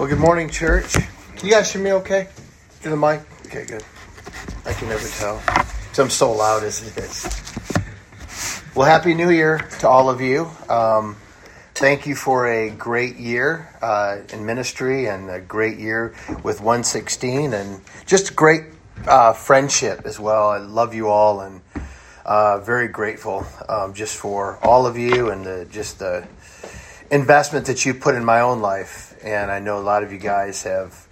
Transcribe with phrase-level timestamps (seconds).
[0.00, 0.94] Well, good morning, church.
[0.94, 2.28] Can you guys hear me okay?
[2.80, 3.20] Through the mic?
[3.44, 3.84] Okay, good.
[4.64, 5.42] I can never tell.
[5.92, 7.28] So I'm so loud as it is.
[8.74, 10.50] Well, Happy New Year to all of you.
[10.70, 11.16] Um,
[11.74, 17.52] thank you for a great year uh, in ministry and a great year with 116
[17.52, 18.62] and just great
[19.06, 20.48] uh, friendship as well.
[20.48, 21.60] I love you all and
[22.24, 26.26] uh, very grateful um, just for all of you and the, just the
[27.10, 29.14] investment that you put in my own life.
[29.22, 31.08] And I know a lot of you guys have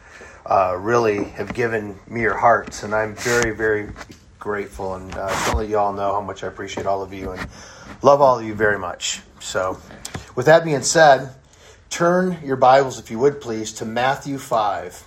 [0.47, 3.91] uh, really have given me your hearts, and I'm very, very
[4.39, 4.95] grateful.
[4.95, 7.49] And uh, let you all know how much I appreciate all of you and
[8.03, 9.21] love all of you very much.
[9.41, 9.79] So,
[10.35, 11.31] with that being said,
[11.91, 15.05] turn your Bibles, if you would please, to Matthew 5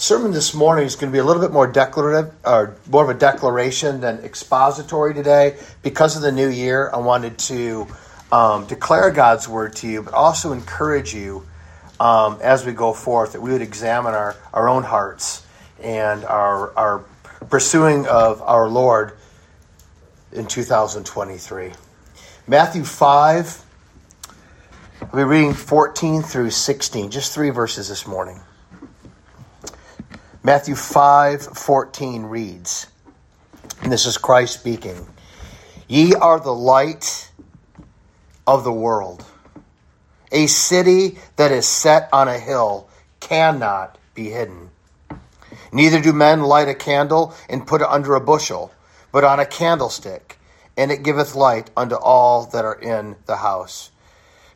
[0.00, 3.10] sermon this morning is going to be a little bit more declarative or more of
[3.10, 7.84] a declaration than expository today because of the new year i wanted to
[8.32, 11.46] um, declare god's word to you but also encourage you
[12.00, 15.44] um, as we go forth that we would examine our, our own hearts
[15.82, 17.04] and our, our
[17.48, 19.16] pursuing of our lord
[20.32, 21.72] in 2023
[22.46, 23.64] matthew 5
[25.02, 28.40] i'll be reading 14 through 16 just three verses this morning.
[30.48, 32.86] Matthew 5 14 reads,
[33.82, 35.06] and this is Christ speaking,
[35.88, 37.27] "Ye are the light
[38.48, 39.26] of the world.
[40.32, 42.88] A city that is set on a hill
[43.20, 44.70] cannot be hidden.
[45.70, 48.72] Neither do men light a candle and put it under a bushel,
[49.12, 50.38] but on a candlestick,
[50.78, 53.90] and it giveth light unto all that are in the house."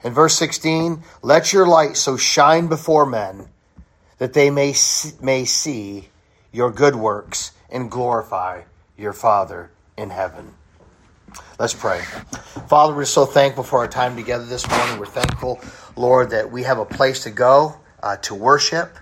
[0.02, 3.50] In verse 16, "Let your light so shine before men
[4.16, 6.08] that they may see, may see
[6.50, 8.62] your good works and glorify
[8.96, 10.54] your Father in heaven.
[11.58, 12.00] Let's pray.
[12.68, 14.98] Father, we're so thankful for our time together this morning.
[14.98, 15.60] We're thankful,
[15.96, 18.96] Lord, that we have a place to go uh, to worship.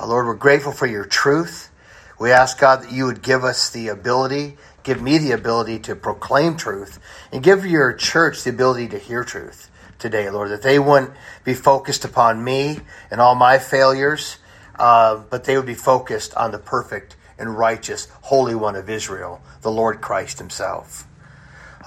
[0.00, 1.70] Uh, Lord, we're grateful for your truth.
[2.18, 5.96] We ask, God, that you would give us the ability, give me the ability to
[5.96, 6.98] proclaim truth,
[7.32, 11.12] and give your church the ability to hear truth today, Lord, that they wouldn't
[11.44, 12.80] be focused upon me
[13.10, 14.38] and all my failures,
[14.78, 19.42] uh, but they would be focused on the perfect and righteous Holy One of Israel,
[19.62, 21.06] the Lord Christ Himself.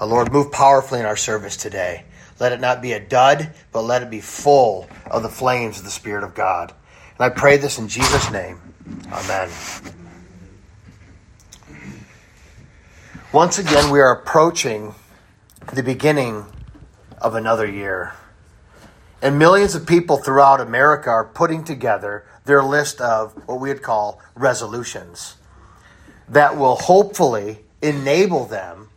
[0.00, 2.04] Uh, Lord, move powerfully in our service today.
[2.38, 5.84] Let it not be a dud, but let it be full of the flames of
[5.84, 6.72] the Spirit of God.
[7.18, 8.60] And I pray this in Jesus' name.
[9.12, 9.48] Amen.
[13.32, 14.94] Once again, we are approaching
[15.74, 16.46] the beginning
[17.20, 18.14] of another year.
[19.20, 23.82] And millions of people throughout America are putting together their list of what we would
[23.82, 25.34] call resolutions
[26.28, 28.87] that will hopefully enable them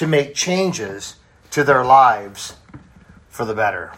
[0.00, 1.16] to make changes
[1.50, 2.54] to their lives
[3.28, 3.92] for the better.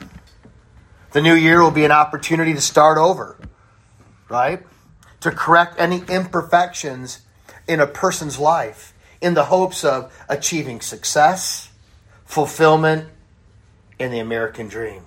[1.12, 3.38] The new year will be an opportunity to start over,
[4.28, 4.66] right?
[5.20, 7.20] To correct any imperfections
[7.68, 11.70] in a person's life in the hopes of achieving success,
[12.24, 13.08] fulfillment,
[13.96, 15.04] in the American dream.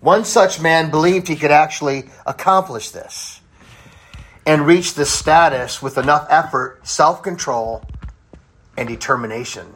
[0.00, 3.42] One such man believed he could actually accomplish this
[4.46, 7.84] and reach this status with enough effort, self control,
[8.76, 9.66] and determination.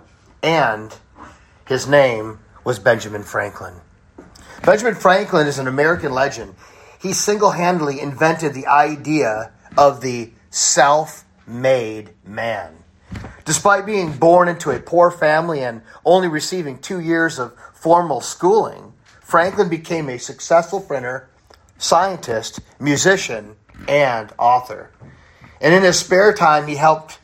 [0.43, 0.95] And
[1.67, 3.75] his name was Benjamin Franklin.
[4.65, 6.55] Benjamin Franklin is an American legend.
[7.01, 12.77] He single handedly invented the idea of the self made man.
[13.45, 18.93] Despite being born into a poor family and only receiving two years of formal schooling,
[19.21, 21.29] Franklin became a successful printer,
[21.79, 23.57] scientist, musician,
[23.89, 24.91] and author.
[25.61, 27.19] And in his spare time, he helped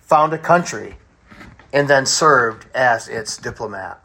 [0.00, 0.96] found a country
[1.72, 4.02] and then served as its diplomat.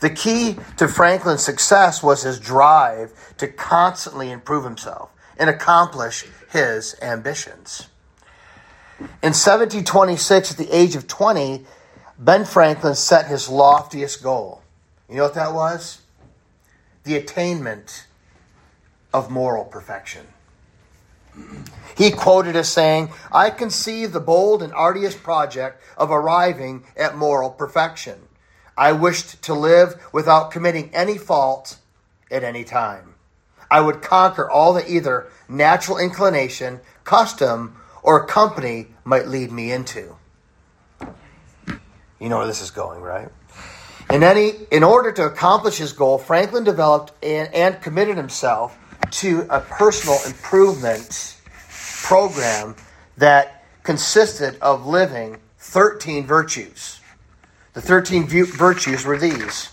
[0.00, 6.96] The key to Franklin's success was his drive to constantly improve himself and accomplish his
[7.00, 7.88] ambitions.
[9.00, 11.64] In 1726, at the age of 20,
[12.18, 14.62] Ben Franklin set his loftiest goal.
[15.08, 16.02] You know what that was?
[17.04, 18.06] The attainment
[19.14, 20.26] of moral perfection.
[21.96, 27.50] He quoted as saying, I conceive the bold and arduous project of arriving at moral
[27.50, 28.20] perfection.
[28.76, 31.78] I wished to live without committing any fault
[32.30, 33.14] at any time.
[33.70, 40.16] I would conquer all that either natural inclination, custom, or company might lead me into.
[42.18, 43.28] You know where this is going, right?
[44.10, 48.76] In, any, in order to accomplish his goal, Franklin developed and, and committed himself
[49.10, 51.36] to a personal improvement
[52.02, 52.74] program
[53.16, 57.00] that consisted of living 13 virtues.
[57.74, 59.70] The 13 virtues were these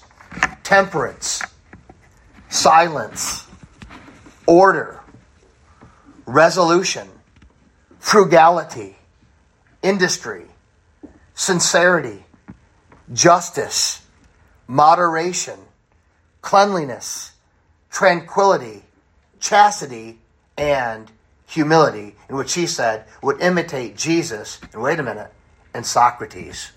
[0.64, 1.42] temperance,
[2.50, 3.48] silence,
[4.46, 5.00] order,
[6.26, 7.08] resolution,
[8.00, 8.98] frugality,
[9.82, 10.46] industry,
[11.34, 12.24] sincerity,
[13.14, 14.06] justice,
[14.68, 15.60] moderation,
[16.42, 17.32] cleanliness,
[17.90, 18.84] tranquility,
[19.39, 20.19] chastity,
[20.57, 21.12] and
[21.48, 25.31] humility, in which he said would imitate Jesus, and wait a minute,
[25.74, 26.72] and Socrates.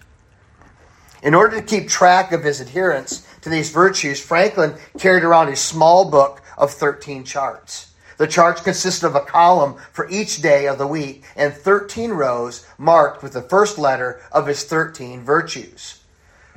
[1.22, 5.56] In order to keep track of his adherence to these virtues, Franklin carried around a
[5.56, 7.92] small book of 13 charts.
[8.16, 12.66] The charts consisted of a column for each day of the week and 13 rows
[12.76, 16.00] marked with the first letter of his 13 virtues.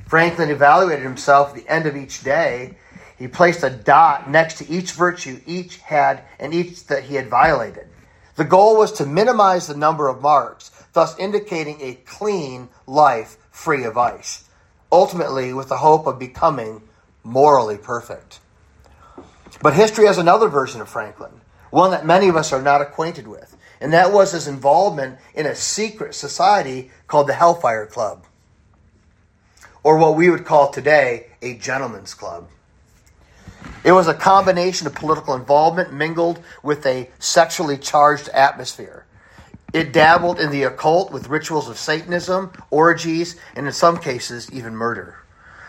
[0.06, 2.76] Franklin evaluated himself at the end of each day.
[3.16, 7.28] He placed a dot next to each virtue each had and each that he had
[7.28, 7.88] violated.
[8.36, 13.84] The goal was to minimize the number of marks, thus indicating a clean life free
[13.84, 14.48] of vice,
[14.90, 16.82] ultimately with the hope of becoming
[17.22, 18.40] morally perfect.
[19.62, 21.40] But history has another version of Franklin
[21.74, 25.44] one that many of us are not acquainted with, and that was his involvement in
[25.44, 28.24] a secret society called the Hellfire Club,
[29.82, 32.48] or what we would call today a gentleman's club.
[33.84, 39.04] It was a combination of political involvement mingled with a sexually charged atmosphere.
[39.72, 44.76] It dabbled in the occult with rituals of Satanism, orgies, and in some cases, even
[44.76, 45.16] murder.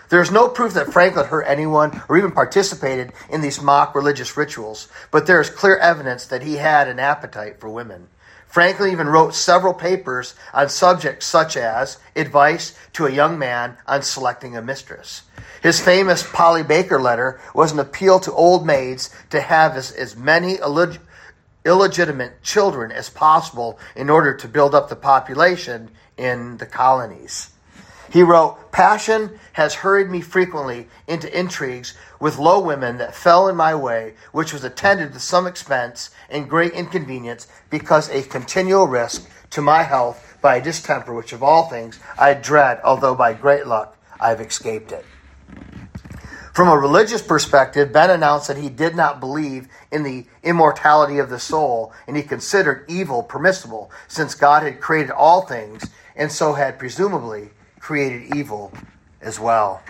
[0.09, 4.37] There is no proof that Franklin hurt anyone or even participated in these mock religious
[4.37, 8.07] rituals, but there is clear evidence that he had an appetite for women.
[8.47, 14.01] Franklin even wrote several papers on subjects such as advice to a young man on
[14.01, 15.23] selecting a mistress.
[15.61, 20.15] His famous Polly Baker letter was an appeal to old maids to have as, as
[20.15, 20.99] many illeg-
[21.65, 27.49] illegitimate children as possible in order to build up the population in the colonies.
[28.11, 31.95] He wrote, Passion has hurried me frequently into intrigues
[32.25, 36.49] with low women that fell in my way, which was attended with some expense and
[36.49, 41.69] great inconvenience, because a continual risk to my health by a distemper, which of all
[41.69, 45.05] things I dread, although by great luck I have escaped it.
[46.51, 51.29] From a religious perspective, Ben announced that he did not believe in the immortality of
[51.29, 56.53] the soul, and he considered evil permissible, since God had created all things, and so
[56.53, 58.73] had presumably created evil
[59.21, 59.83] as well.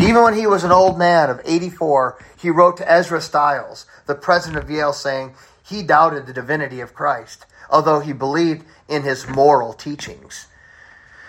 [0.00, 4.14] Even when he was an old man of 84, he wrote to Ezra Stiles, the
[4.14, 9.28] president of Yale, saying he doubted the divinity of Christ, although he believed in his
[9.28, 10.46] moral teachings.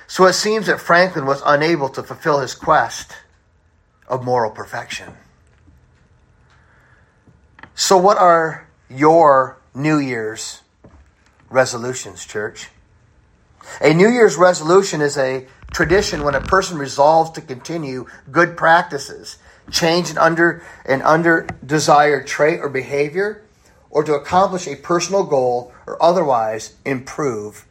[0.07, 3.16] So it seems that Franklin was unable to fulfill his quest
[4.07, 5.13] of moral perfection.
[7.75, 10.62] So, what are your New Year's
[11.50, 12.69] resolutions, church?
[13.81, 19.38] A New Year's resolution is a tradition when a person resolves to continue good practices,
[19.71, 23.44] change an under an under desired trait or behavior,
[23.89, 27.66] or to accomplish a personal goal or otherwise improve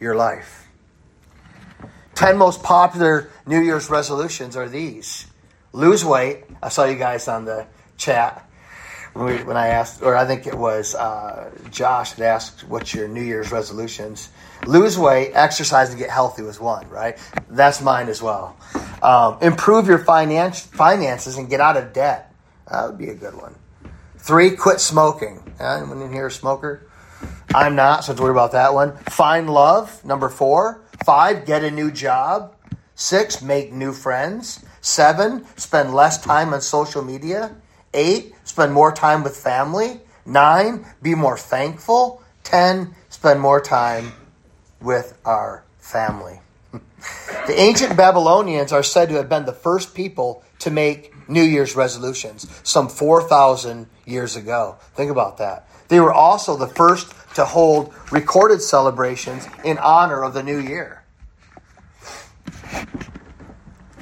[0.00, 0.68] your life.
[2.14, 5.26] Ten most popular New Year's resolutions are these:
[5.72, 6.44] lose weight.
[6.62, 7.66] I saw you guys on the
[7.96, 8.48] chat
[9.14, 13.22] when, I asked, or I think it was uh, Josh that asked, "What's your New
[13.22, 14.28] Year's resolutions?"
[14.66, 17.18] lose weight, exercise, and get healthy was one, right?
[17.48, 18.56] That's mine as well.
[19.02, 22.32] Um, improve your finance, finances and get out of debt.
[22.70, 23.54] That would be a good one.
[24.18, 25.42] Three, quit smoking.
[25.60, 26.88] Anyone in here a smoker?
[27.54, 28.96] I'm not, so don't worry about that one.
[28.96, 30.82] Find love, number four.
[31.04, 32.54] Five, get a new job.
[32.94, 34.64] Six, make new friends.
[34.80, 37.54] Seven, spend less time on social media.
[37.94, 40.00] Eight, spend more time with family.
[40.26, 42.22] Nine, be more thankful.
[42.42, 44.12] Ten, spend more time
[44.80, 46.40] with our family.
[47.46, 51.76] The ancient Babylonians are said to have been the first people to make New Year's
[51.76, 54.76] resolutions some 4,000 years ago.
[54.94, 55.68] Think about that.
[55.88, 61.02] They were also the first to hold recorded celebrations in honor of the new year.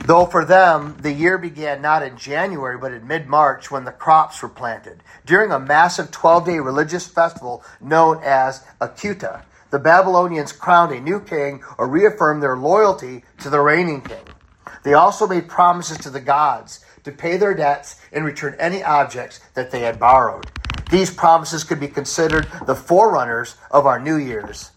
[0.05, 3.93] Though for them, the year began not in January, but in mid March when the
[3.93, 9.43] crops were planted, during a massive 12 day religious festival known as Akitu
[9.73, 14.23] the Babylonians crowned a new king or reaffirmed their loyalty to the reigning king.
[14.83, 19.41] They also made promises to the gods to pay their debts and return any objects
[19.55, 20.47] that they had borrowed.
[20.91, 24.73] These promises could be considered the forerunners of our New Year's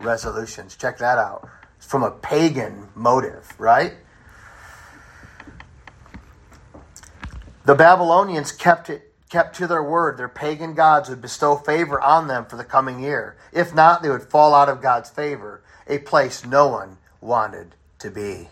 [0.00, 0.76] resolutions.
[0.76, 1.46] Check that out.
[1.76, 3.92] It's from a pagan motive, right?
[7.68, 12.26] The Babylonians kept it kept to their word, their pagan gods would bestow favor on
[12.26, 13.36] them for the coming year.
[13.52, 18.10] If not, they would fall out of God's favor, a place no one wanted to
[18.10, 18.48] be.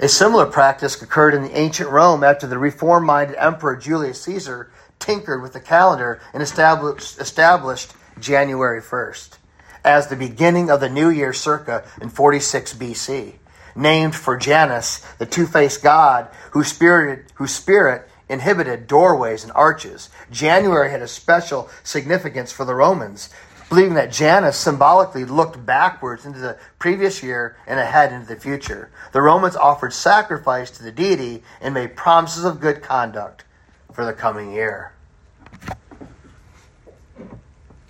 [0.00, 4.72] A similar practice occurred in the ancient Rome after the reform minded Emperor Julius Caesar
[4.98, 9.38] tinkered with the calendar and established, established January 1st
[9.84, 13.34] as the beginning of the new year circa in 46 BC,
[13.80, 20.08] named for Janus, the two faced god whose spirit, whose spirit inhibited doorways and arches.
[20.30, 23.30] January had a special significance for the Romans,
[23.68, 28.90] believing that Janus symbolically looked backwards into the previous year and ahead into the future.
[29.12, 33.44] The Romans offered sacrifice to the deity and made promises of good conduct
[33.92, 34.92] for the coming year.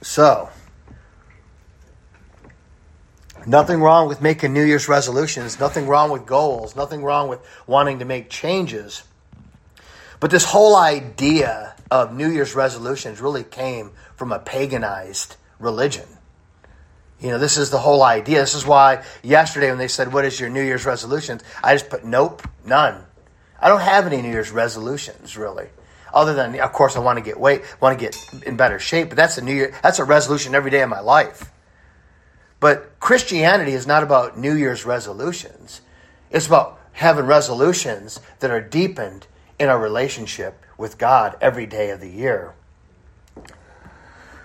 [0.02, 0.48] So,
[3.46, 7.98] nothing wrong with making New Year's resolutions, nothing wrong with goals, nothing wrong with wanting
[8.00, 9.02] to make changes.
[10.20, 16.06] But this whole idea of New Year's resolutions really came from a paganized religion.
[17.20, 18.40] You know, this is the whole idea.
[18.40, 21.42] This is why yesterday when they said, What is your New Year's resolutions?
[21.62, 23.04] I just put, Nope, none.
[23.60, 25.68] I don't have any New Year's resolutions, really.
[26.14, 28.16] Other than, of course, I want to get weight, want to get
[28.46, 31.00] in better shape, but that's a New Year, that's a resolution every day of my
[31.00, 31.50] life.
[32.60, 35.80] But Christianity is not about New Year's resolutions.
[36.30, 39.26] It's about having resolutions that are deepened
[39.58, 42.54] in our relationship with God every day of the year.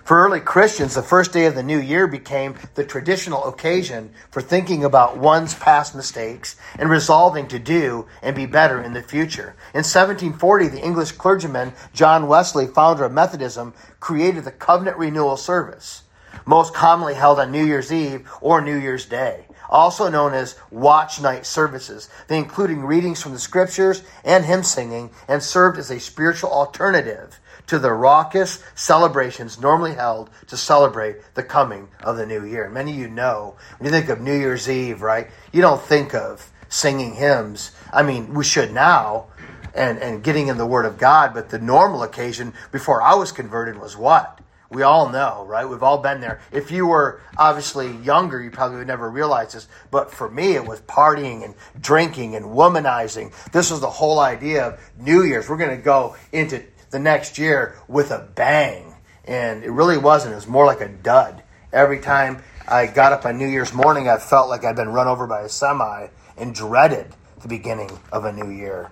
[0.06, 4.40] For early Christians, the first day of the new year became the traditional occasion for
[4.40, 9.56] thinking about one's past mistakes and resolving to do and be better in the future.
[9.74, 16.04] In 1740, the English clergyman John Wesley, founder of Methodism, created the covenant renewal service,
[16.44, 21.20] most commonly held on New Year's Eve or New Year's Day also known as watch
[21.20, 22.08] night services.
[22.28, 27.38] They included readings from the scriptures and hymn singing and served as a spiritual alternative
[27.66, 32.68] to the raucous celebrations normally held to celebrate the coming of the new year.
[32.70, 36.14] Many of you know, when you think of New Year's Eve, right, you don't think
[36.14, 37.72] of singing hymns.
[37.92, 39.26] I mean, we should now,
[39.74, 43.32] and, and getting in the Word of God, but the normal occasion before I was
[43.32, 44.40] converted was what?
[44.70, 45.68] We all know, right?
[45.68, 46.40] We've all been there.
[46.50, 49.68] If you were obviously younger, you probably would never realize this.
[49.90, 53.32] But for me, it was partying and drinking and womanizing.
[53.52, 55.48] This was the whole idea of New Year's.
[55.48, 58.94] We're going to go into the next year with a bang.
[59.24, 60.32] And it really wasn't.
[60.32, 61.42] It was more like a dud.
[61.72, 65.06] Every time I got up on New Year's morning, I felt like I'd been run
[65.06, 68.90] over by a semi and dreaded the beginning of a new year.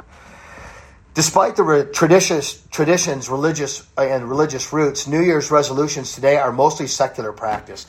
[1.15, 6.89] Despite the traditions, traditions, religious uh, and religious roots, New Year's resolutions today are mostly
[6.89, 7.87] secular practice.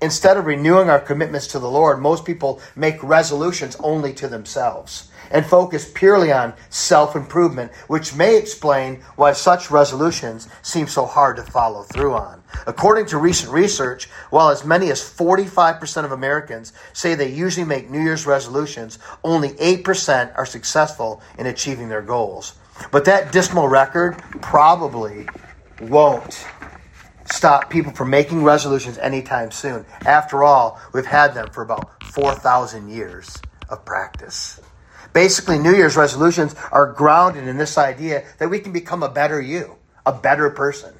[0.00, 5.11] Instead of renewing our commitments to the Lord, most people make resolutions only to themselves
[5.32, 11.36] and focus purely on self improvement, which may explain why such resolutions seem so hard
[11.36, 12.42] to follow through on.
[12.66, 17.90] According to recent research, while as many as 45% of Americans say they usually make
[17.90, 22.54] New Year's resolutions, only 8% are successful in achieving their goals.
[22.90, 25.26] But that dismal record probably
[25.80, 26.46] won't
[27.26, 29.86] stop people from making resolutions anytime soon.
[30.04, 34.60] After all, we've had them for about 4,000 years of practice.
[35.12, 39.40] Basically, New Year's resolutions are grounded in this idea that we can become a better
[39.40, 39.76] you,
[40.06, 40.94] a better person.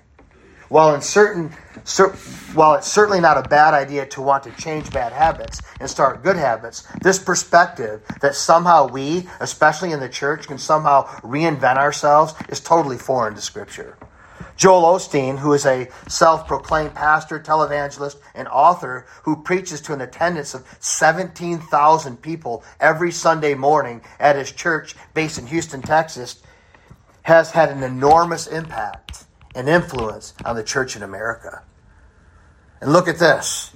[0.69, 1.53] While in certain,
[1.85, 2.13] cer-
[2.55, 6.23] while it's certainly not a bad idea to want to change bad habits and start
[6.23, 12.35] good habits, this perspective that somehow we, especially in the church, can somehow reinvent ourselves
[12.49, 13.99] is totally foreign to Scripture.
[14.63, 20.01] Joel Osteen, who is a self proclaimed pastor, televangelist, and author who preaches to an
[20.01, 26.41] attendance of 17,000 people every Sunday morning at his church based in Houston, Texas,
[27.23, 29.25] has had an enormous impact
[29.57, 31.65] and influence on the church in America.
[32.81, 33.75] And look at this.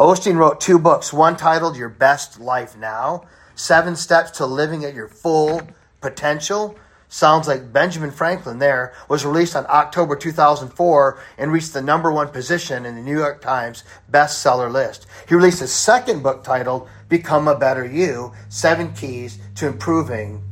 [0.00, 4.94] Osteen wrote two books, one titled Your Best Life Now Seven Steps to Living at
[4.94, 5.62] Your Full
[6.00, 6.76] Potential,
[7.14, 12.28] sounds like Benjamin Franklin there, was released on October 2004 and reached the number one
[12.28, 15.06] position in the New York Times bestseller list.
[15.28, 20.42] He released a second book titled Become a Better You Seven Keys to Improving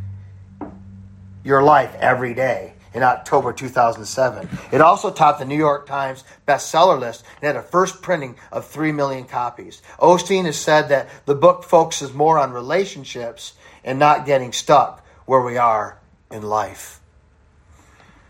[1.42, 4.48] Your Life Every Day in October 2007.
[4.70, 8.68] It also topped the New York Times bestseller list and had a first printing of
[8.68, 9.82] 3 million copies.
[9.98, 15.40] Osteen has said that the book focuses more on relationships and not getting stuck where
[15.40, 15.98] we are
[16.32, 17.00] in life.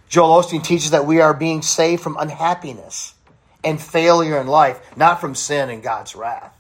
[0.09, 3.15] Joel Osteen teaches that we are being saved from unhappiness
[3.65, 6.55] and failure in life, not from sin and God's wrath.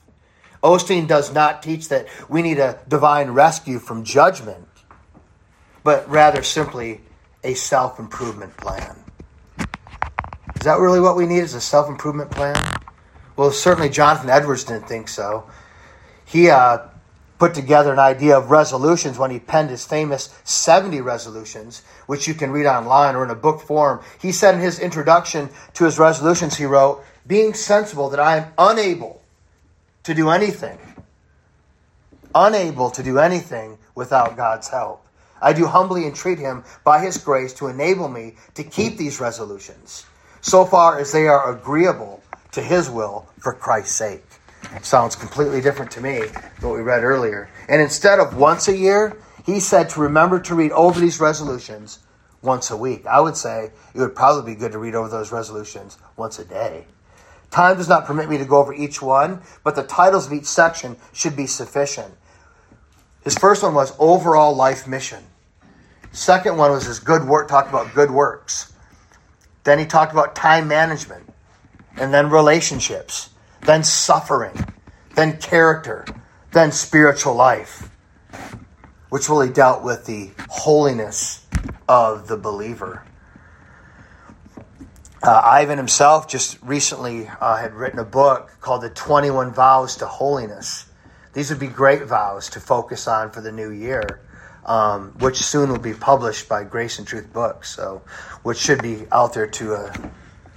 [0.62, 4.68] Osteen does not teach that we need a divine rescue from judgment,
[5.82, 7.00] but rather simply
[7.42, 8.96] a self improvement plan.
[9.58, 11.40] Is that really what we need?
[11.40, 12.54] Is a self improvement plan?
[13.37, 15.44] Well, certainly Jonathan Edwards didn't think so.
[16.25, 16.78] He uh,
[17.42, 22.34] put together an idea of resolutions when he penned his famous 70 resolutions, which you
[22.34, 24.00] can read online or in a book form.
[24.20, 28.52] He said in his introduction to his resolutions, he wrote, Being sensible that I am
[28.56, 29.22] unable
[30.04, 30.78] to do anything,
[32.32, 35.04] unable to do anything without God's help.
[35.40, 40.06] I do humbly entreat him by his grace to enable me to keep these resolutions,
[40.42, 42.22] so far as they are agreeable
[42.52, 44.31] to his will for Christ's sake.
[44.83, 46.23] Sounds completely different to me
[46.61, 47.49] what we read earlier.
[47.69, 52.00] And instead of once a year, he said to remember to read over these resolutions
[52.42, 53.07] once a week.
[53.07, 56.45] I would say it would probably be good to read over those resolutions once a
[56.45, 56.87] day.
[57.50, 60.47] Time does not permit me to go over each one, but the titles of each
[60.47, 62.14] section should be sufficient.
[63.25, 65.23] His first one was overall life mission.
[66.12, 68.73] Second one was his good work, talked about good works.
[69.64, 71.28] Then he talked about time management,
[71.97, 73.31] and then relationships,
[73.62, 74.54] then suffering,
[75.14, 76.04] then character,
[76.52, 77.90] then spiritual life,
[79.09, 81.47] which really dealt with the holiness
[81.88, 83.04] of the believer.
[85.23, 90.07] Uh, Ivan himself just recently uh, had written a book called The 21 Vows to
[90.07, 90.87] Holiness.
[91.33, 94.21] These would be great vows to focus on for the new year
[94.64, 98.02] um, which soon will be published by Grace and Truth Books, so
[98.42, 99.92] which should be out there to a,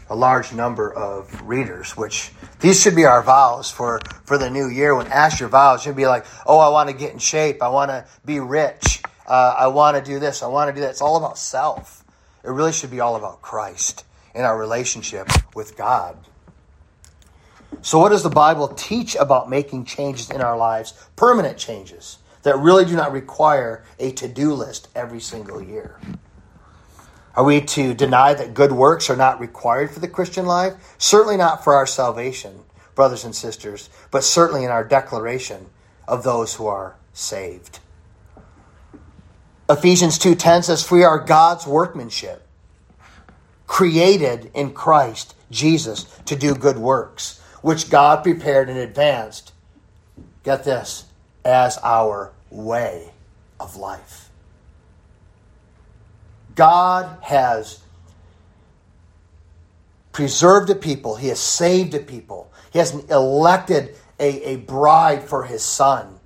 [0.09, 1.97] a large number of readers.
[1.97, 4.95] Which these should be our vows for for the new year.
[4.95, 7.61] When ask your vows, you'd be like, "Oh, I want to get in shape.
[7.61, 9.01] I want to be rich.
[9.27, 10.43] Uh, I want to do this.
[10.43, 12.03] I want to do that." It's all about self.
[12.43, 16.17] It really should be all about Christ and our relationship with God.
[17.81, 20.93] So, what does the Bible teach about making changes in our lives?
[21.15, 25.99] Permanent changes that really do not require a to do list every single year.
[27.35, 30.73] Are we to deny that good works are not required for the Christian life?
[30.97, 32.61] Certainly not for our salvation,
[32.95, 35.67] brothers and sisters, but certainly in our declaration
[36.07, 37.79] of those who are saved.
[39.69, 42.47] Ephesians 2:10 says, we are God's workmanship,
[43.67, 49.51] created in Christ Jesus to do good works, which God prepared in advance."
[50.43, 51.05] Get this,
[51.43, 53.11] as our way
[53.59, 54.24] of life.
[56.55, 57.81] God has
[60.11, 65.43] preserved a people, He has saved a people, He has elected a, a bride for
[65.43, 66.19] His Son.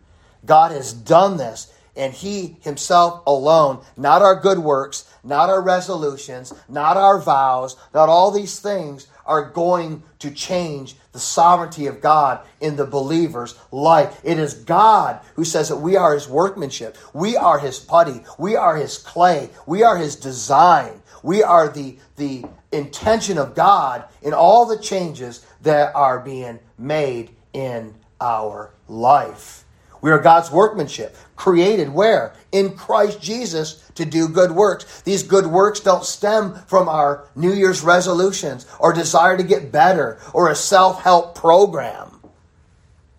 [0.46, 6.54] God has done this, and He Himself alone, not our good works, not our resolutions,
[6.70, 12.46] not our vows, not all these things are going to change the sovereignty of God
[12.60, 14.20] in the believer's life.
[14.24, 16.98] It is God who says that we are his workmanship.
[17.14, 18.24] We are his putty.
[18.38, 19.52] We are his clay.
[19.68, 21.02] We are his design.
[21.24, 27.30] We are the, the intention of God in all the changes that are being made
[27.54, 29.64] in our life.
[30.02, 32.34] We are God's workmanship, created where?
[32.52, 35.02] In Christ Jesus to do good works.
[35.02, 40.20] These good works don't stem from our New Year's resolutions or desire to get better
[40.34, 42.20] or a self help program.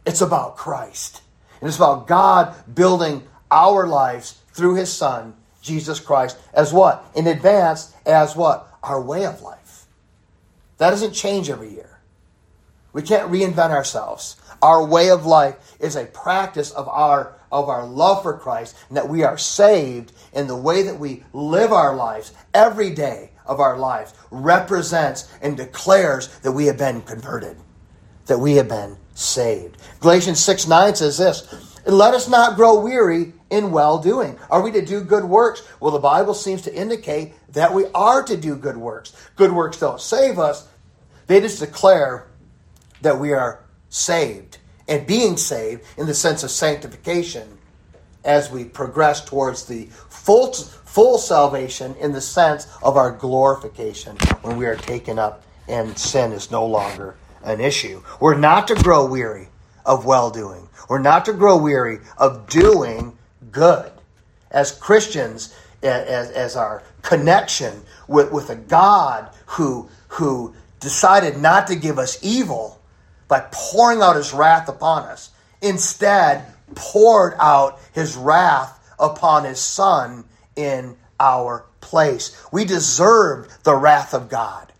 [0.06, 1.22] It's about Christ.
[1.60, 7.04] And it's about God building our lives through His Son, Jesus Christ, as what?
[7.14, 8.66] In advance, as what?
[8.82, 9.86] Our way of life.
[10.78, 11.89] That doesn't change every year.
[12.92, 14.36] We can't reinvent ourselves.
[14.62, 18.96] Our way of life is a practice of our of our love for Christ and
[18.96, 23.58] that we are saved in the way that we live our lives every day of
[23.58, 27.56] our lives represents and declares that we have been converted,
[28.26, 29.76] that we have been saved.
[29.98, 34.38] Galatians 6 9 says this Let us not grow weary in well doing.
[34.48, 35.66] Are we to do good works?
[35.80, 39.12] Well, the Bible seems to indicate that we are to do good works.
[39.34, 40.68] Good works don't save us,
[41.26, 42.29] they just declare
[43.02, 44.58] that we are saved
[44.88, 47.58] and being saved in the sense of sanctification
[48.24, 54.56] as we progress towards the full, full salvation in the sense of our glorification when
[54.56, 58.02] we are taken up and sin is no longer an issue.
[58.20, 59.48] We're not to grow weary
[59.86, 63.16] of well doing, we're not to grow weary of doing
[63.50, 63.90] good.
[64.50, 71.76] As Christians, as, as our connection with, with a God who, who decided not to
[71.76, 72.79] give us evil
[73.30, 75.30] by pouring out his wrath upon us.
[75.62, 80.24] Instead, poured out his wrath upon his son
[80.56, 82.36] in our place.
[82.52, 84.72] We deserved the wrath of God.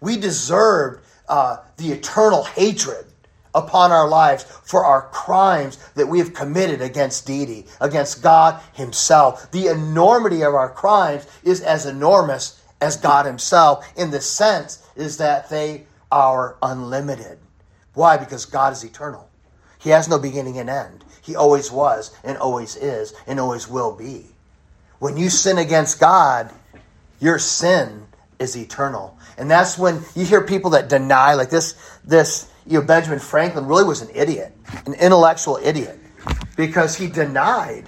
[0.00, 3.06] We deserved uh, the eternal hatred
[3.54, 9.50] upon our lives for our crimes that we have committed against deity, against God Himself.
[9.50, 15.16] The enormity of our crimes is as enormous as God Himself in the sense is
[15.16, 17.38] that they are unlimited.
[17.94, 18.16] Why?
[18.16, 19.28] Because God is eternal.
[19.78, 21.04] He has no beginning and end.
[21.22, 24.26] He always was and always is and always will be.
[24.98, 26.52] When you sin against God,
[27.20, 28.06] your sin
[28.38, 29.16] is eternal.
[29.36, 31.74] And that's when you hear people that deny, like this,
[32.04, 34.52] this, you know, Benjamin Franklin really was an idiot,
[34.86, 35.98] an intellectual idiot,
[36.56, 37.84] because he denied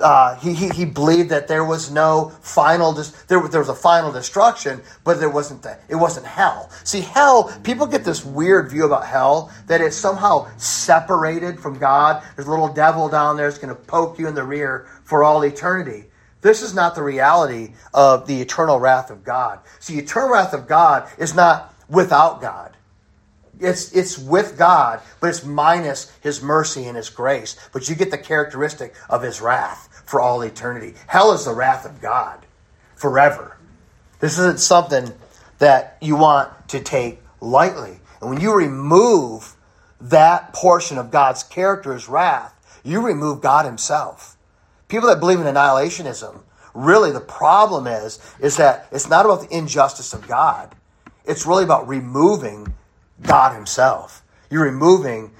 [0.00, 4.12] uh, he, he, he believed that there was no final there, there was a final
[4.12, 6.70] destruction but there wasn't that it wasn't hell.
[6.84, 12.22] See hell people get this weird view about hell that it's somehow separated from god.
[12.36, 15.24] There's a little devil down there that's going to poke you in the rear for
[15.24, 16.04] all eternity.
[16.42, 19.60] This is not the reality of the eternal wrath of god.
[19.80, 22.75] See eternal wrath of god is not without god
[23.60, 27.56] it's, it's with God, but it's minus His mercy and His grace.
[27.72, 30.94] But you get the characteristic of His wrath for all eternity.
[31.06, 32.44] Hell is the wrath of God
[32.94, 33.56] forever.
[34.20, 35.12] This isn't something
[35.58, 37.98] that you want to take lightly.
[38.20, 39.54] And when you remove
[40.00, 44.36] that portion of God's character, His wrath, you remove God Himself.
[44.88, 46.40] People that believe in annihilationism,
[46.74, 50.74] really the problem is, is that it's not about the injustice of God.
[51.24, 52.72] It's really about removing
[53.22, 54.22] God Himself.
[54.50, 55.32] You're removing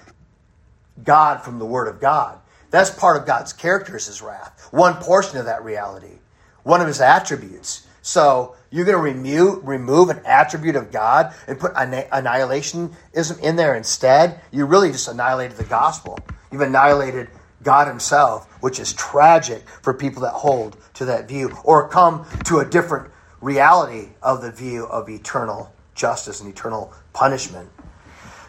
[1.03, 2.39] God from the Word of God.
[2.71, 4.69] That's part of God's character is His wrath.
[4.71, 6.19] One portion of that reality,
[6.63, 7.87] one of His attributes.
[8.03, 13.75] So you're going to remove, remove an attribute of God and put annihilationism in there
[13.75, 14.41] instead.
[14.53, 16.19] You really just annihilated the gospel.
[16.53, 17.29] You've annihilated
[17.63, 22.59] God Himself, which is tragic for people that hold to that view or come to
[22.59, 23.11] a different
[23.41, 27.71] reality of the view of eternal justice and eternal punishment.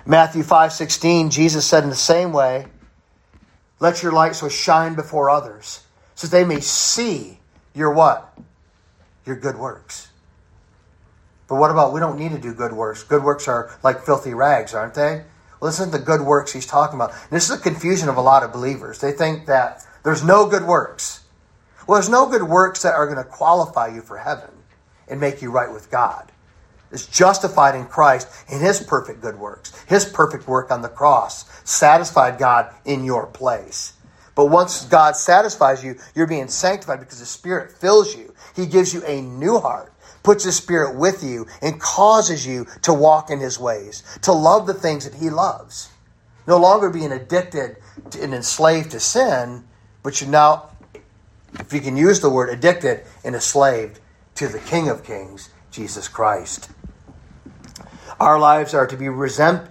[0.05, 2.67] Matthew 5:16 Jesus said in the same way,
[3.79, 5.81] "Let your light so shine before others,
[6.15, 7.39] so they may see
[7.73, 8.37] your what?
[9.25, 10.09] Your good works."
[11.47, 13.03] But what about we don't need to do good works?
[13.03, 15.23] Good works are like filthy rags, aren't they?
[15.59, 17.11] Well, listen to the good works he's talking about.
[17.11, 18.99] And this is a confusion of a lot of believers.
[18.99, 21.21] They think that there's no good works.
[21.87, 24.51] Well, there's no good works that are going to qualify you for heaven
[25.07, 26.33] and make you right with God
[26.91, 29.77] is justified in Christ in his perfect good works.
[29.87, 33.93] His perfect work on the cross satisfied God in your place.
[34.37, 38.35] But once God satisfies you, you're being sanctified because the Spirit fills you.
[38.55, 42.93] He gives you a new heart, puts His Spirit with you, and causes you to
[42.93, 45.89] walk in His ways, to love the things that He loves.
[46.45, 47.77] No longer being addicted
[48.21, 49.65] and enslaved to sin,
[50.03, 50.69] but you're now,
[51.59, 53.99] if you can use the word addicted and enslaved
[54.35, 56.69] to the King of Kings, Jesus Christ.
[58.19, 59.69] Our lives are to be resent,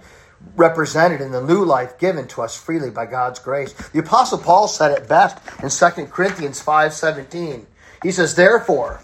[0.55, 3.73] represented in the new life given to us freely by God's grace.
[3.73, 7.67] The apostle Paul said it best in 2 Corinthians 5:17.
[8.03, 9.01] He says, "Therefore,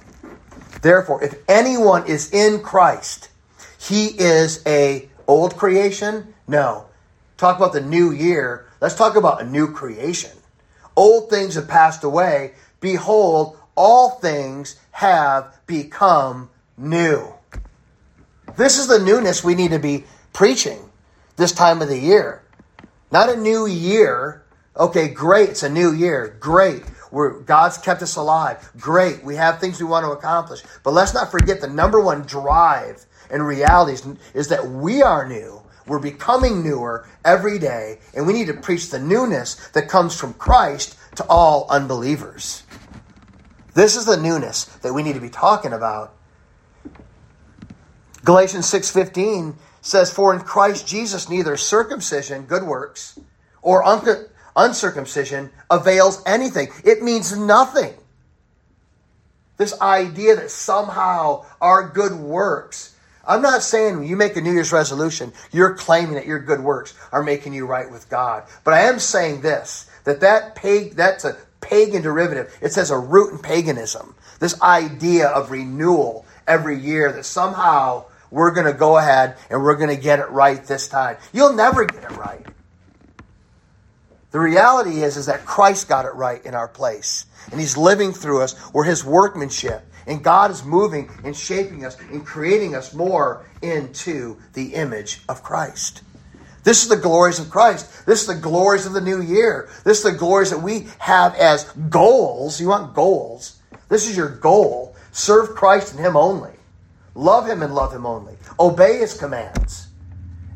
[0.82, 3.30] therefore if anyone is in Christ,
[3.78, 6.34] he is a old creation?
[6.48, 6.86] No.
[7.38, 8.66] Talk about the new year.
[8.80, 10.32] Let's talk about a new creation.
[10.96, 12.54] Old things have passed away.
[12.80, 17.33] Behold, all things have become new.
[18.56, 20.90] This is the newness we need to be preaching
[21.38, 22.44] this time of the year.
[23.12, 24.44] Not a new year.
[24.78, 25.50] Okay, great.
[25.50, 26.38] It's a new year.
[26.40, 26.84] Great.
[27.12, 28.72] We're, God's kept us alive.
[28.78, 29.24] Great.
[29.24, 30.62] We have things we want to accomplish.
[30.84, 35.28] But let's not forget the number one drive and reality is, is that we are
[35.28, 35.62] new.
[35.88, 40.34] We're becoming newer every day, and we need to preach the newness that comes from
[40.36, 42.64] Christ to all unbelievers.
[43.74, 46.16] This is the newness that we need to be talking about
[48.24, 53.20] Galatians 6:15 says for in Christ Jesus neither circumcision, good works,
[53.62, 56.70] or un- uncircumcision avails anything.
[56.84, 57.94] It means nothing.
[59.58, 62.94] This idea that somehow our good works
[63.26, 66.94] I'm not saying you make a New Year's resolution, you're claiming that your good works
[67.12, 68.44] are making you right with God.
[68.64, 72.54] But I am saying this, that that pag- that's a pagan derivative.
[72.62, 74.16] It says a root in paganism.
[74.40, 79.76] This idea of renewal every year that somehow we're going to go ahead and we're
[79.76, 81.18] going to get it right this time.
[81.32, 82.44] You'll never get it right.
[84.32, 87.28] The reality is, is that Christ got it right in our place.
[87.52, 88.56] And He's living through us.
[88.74, 89.86] We're His workmanship.
[90.08, 95.44] And God is moving and shaping us and creating us more into the image of
[95.44, 96.02] Christ.
[96.64, 98.08] This is the glories of Christ.
[98.08, 99.70] This is the glories of the new year.
[99.84, 102.60] This is the glories that we have as goals.
[102.60, 103.60] You want goals?
[103.90, 104.96] This is your goal.
[105.12, 106.54] Serve Christ and Him only.
[107.16, 108.36] Love him and love him only.
[108.60, 109.88] Obey his commands.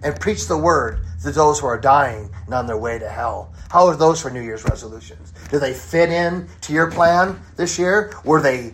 [0.04, 3.54] And preach the word to those who are dying and on their way to hell.
[3.70, 5.34] How are those for New Year's resolutions?
[5.50, 8.14] Do they fit in to your plan this year?
[8.24, 8.74] Were they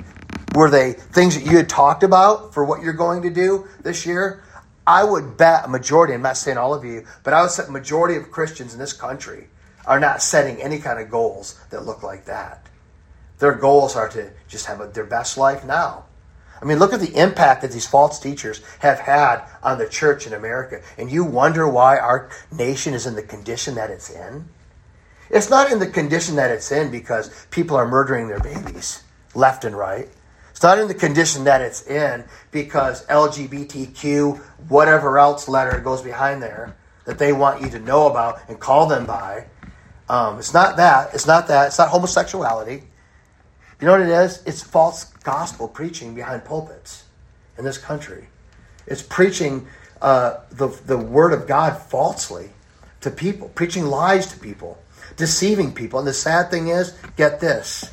[0.53, 4.05] were they things that you had talked about for what you're going to do this
[4.05, 4.43] year?
[4.85, 7.63] I would bet a majority, I'm not saying all of you, but I would say
[7.69, 9.47] majority of Christians in this country
[9.85, 12.67] are not setting any kind of goals that look like that.
[13.39, 16.05] Their goals are to just have a, their best life now.
[16.63, 20.25] I mean, look at the impact that these false teachers have had on the church
[20.25, 20.81] in America.
[20.97, 24.47] And you wonder why our nation is in the condition that it's in?
[25.29, 29.03] It's not in the condition that it's in because people are murdering their babies
[29.35, 30.07] left and right.
[30.51, 34.37] It's not in the condition that it's in because LGBTQ,
[34.69, 38.87] whatever else letter goes behind there that they want you to know about and call
[38.87, 39.47] them by.
[40.07, 41.13] Um, it's not that.
[41.13, 41.67] It's not that.
[41.67, 42.83] It's not homosexuality.
[43.83, 44.41] You know what it is?
[44.45, 47.03] It's false gospel preaching behind pulpits
[47.57, 48.29] in this country.
[48.87, 49.67] It's preaching
[50.01, 52.51] uh, the, the word of God falsely
[53.01, 54.81] to people, preaching lies to people,
[55.17, 55.99] deceiving people.
[55.99, 57.91] And the sad thing is, get this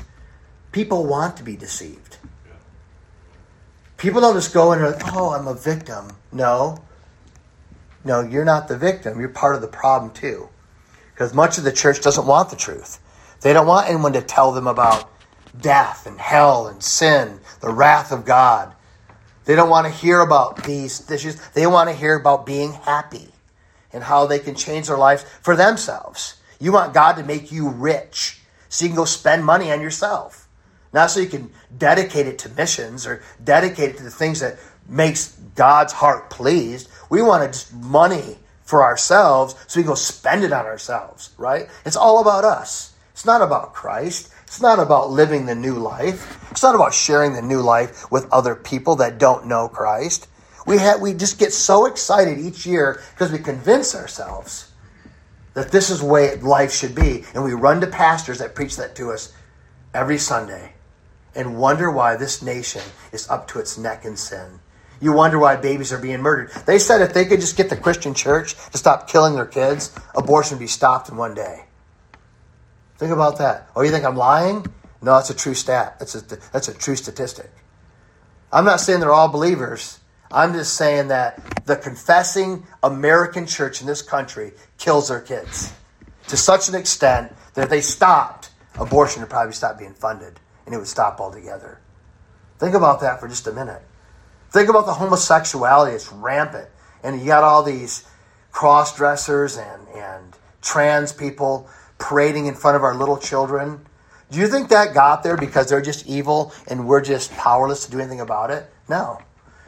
[0.70, 2.18] people want to be deceived.
[3.96, 6.12] People don't just go in and, oh, I'm a victim.
[6.30, 6.78] No.
[8.04, 9.18] No, you're not the victim.
[9.18, 10.50] You're part of the problem too.
[11.12, 13.00] Because much of the church doesn't want the truth.
[13.40, 15.10] They don't want anyone to tell them about
[15.58, 18.74] death and hell and sin, the wrath of God.
[19.44, 21.40] They don't want to hear about these issues.
[21.50, 23.28] They want to hear about being happy
[23.92, 26.40] and how they can change their lives for themselves.
[26.60, 30.48] You want God to make you rich so you can go spend money on yourself.
[30.92, 34.58] Not so you can dedicate it to missions or dedicate it to the things that
[34.88, 36.88] makes God's heart pleased.
[37.08, 41.68] We want just money for ourselves so we can go spend it on ourselves, right?
[41.84, 42.92] It's all about us.
[43.12, 44.32] It's not about Christ.
[44.50, 46.50] It's not about living the new life.
[46.50, 50.26] It's not about sharing the new life with other people that don't know Christ.
[50.66, 54.72] We have, we just get so excited each year because we convince ourselves
[55.54, 57.24] that this is the way life should be.
[57.32, 59.32] And we run to pastors that preach that to us
[59.94, 60.72] every Sunday
[61.36, 62.82] and wonder why this nation
[63.12, 64.58] is up to its neck in sin.
[65.00, 66.50] You wonder why babies are being murdered.
[66.66, 69.94] They said if they could just get the Christian church to stop killing their kids,
[70.16, 71.66] abortion would be stopped in one day.
[73.00, 73.70] Think about that.
[73.74, 74.66] Oh, you think I'm lying?
[75.00, 75.98] No, that's a true stat.
[75.98, 76.20] That's a,
[76.52, 77.50] that's a true statistic.
[78.52, 80.00] I'm not saying they're all believers.
[80.30, 85.72] I'm just saying that the confessing American church in this country kills their kids
[86.28, 90.74] to such an extent that if they stopped, abortion would probably stop being funded and
[90.74, 91.80] it would stop altogether.
[92.58, 93.80] Think about that for just a minute.
[94.50, 96.68] Think about the homosexuality, it's rampant.
[97.02, 98.06] And you got all these
[98.52, 101.66] cross dressers and, and trans people
[102.00, 103.86] parading in front of our little children.
[104.30, 107.90] Do you think that got there because they're just evil and we're just powerless to
[107.90, 108.68] do anything about it?
[108.88, 109.20] No.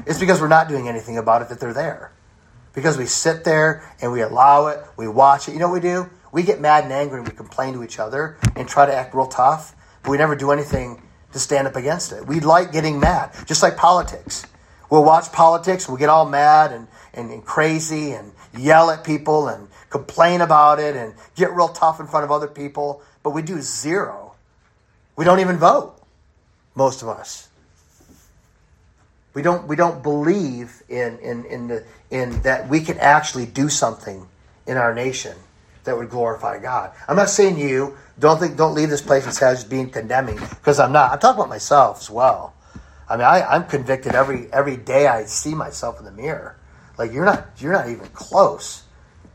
[0.06, 2.12] It's because we're not doing anything about it that they're there.
[2.72, 5.52] Because we sit there and we allow it, we watch it.
[5.52, 6.08] You know what we do?
[6.32, 9.14] We get mad and angry and we complain to each other and try to act
[9.14, 12.26] real tough, but we never do anything to stand up against it.
[12.26, 14.46] We like getting mad, just like politics.
[14.90, 19.48] We'll watch politics, we'll get all mad and, and, and crazy and yell at people
[19.48, 23.42] and complain about it and get real tough in front of other people, but we
[23.42, 24.34] do zero.
[25.14, 25.94] We don't even vote,
[26.74, 27.48] most of us.
[29.34, 33.68] We don't, we don't believe in, in, in, the, in that we can actually do
[33.68, 34.26] something
[34.66, 35.36] in our nation
[35.84, 36.92] that would glorify God.
[37.06, 40.36] I'm not saying you don't think don't leave this place and say I being condemning
[40.36, 41.12] because I'm not.
[41.12, 42.54] I'm talking about myself as well.
[43.08, 46.56] I mean, I, I'm convicted every every day I see myself in the mirror.
[46.98, 48.81] Like you're not you're not even close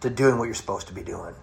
[0.01, 1.36] to doing what you're supposed to be doing.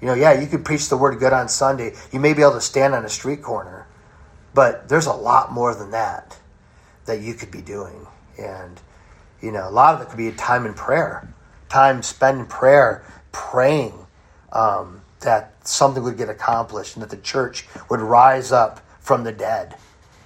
[0.00, 1.94] You know, yeah, you could preach the word good on Sunday.
[2.12, 3.86] You may be able to stand on a street corner,
[4.54, 6.38] but there's a lot more than that
[7.04, 8.06] that you could be doing.
[8.38, 8.80] And
[9.42, 11.32] you know, a lot of it could be time in prayer,
[11.68, 13.94] time spent in prayer, praying
[14.52, 19.32] um, that something would get accomplished and that the church would rise up from the
[19.32, 19.76] dead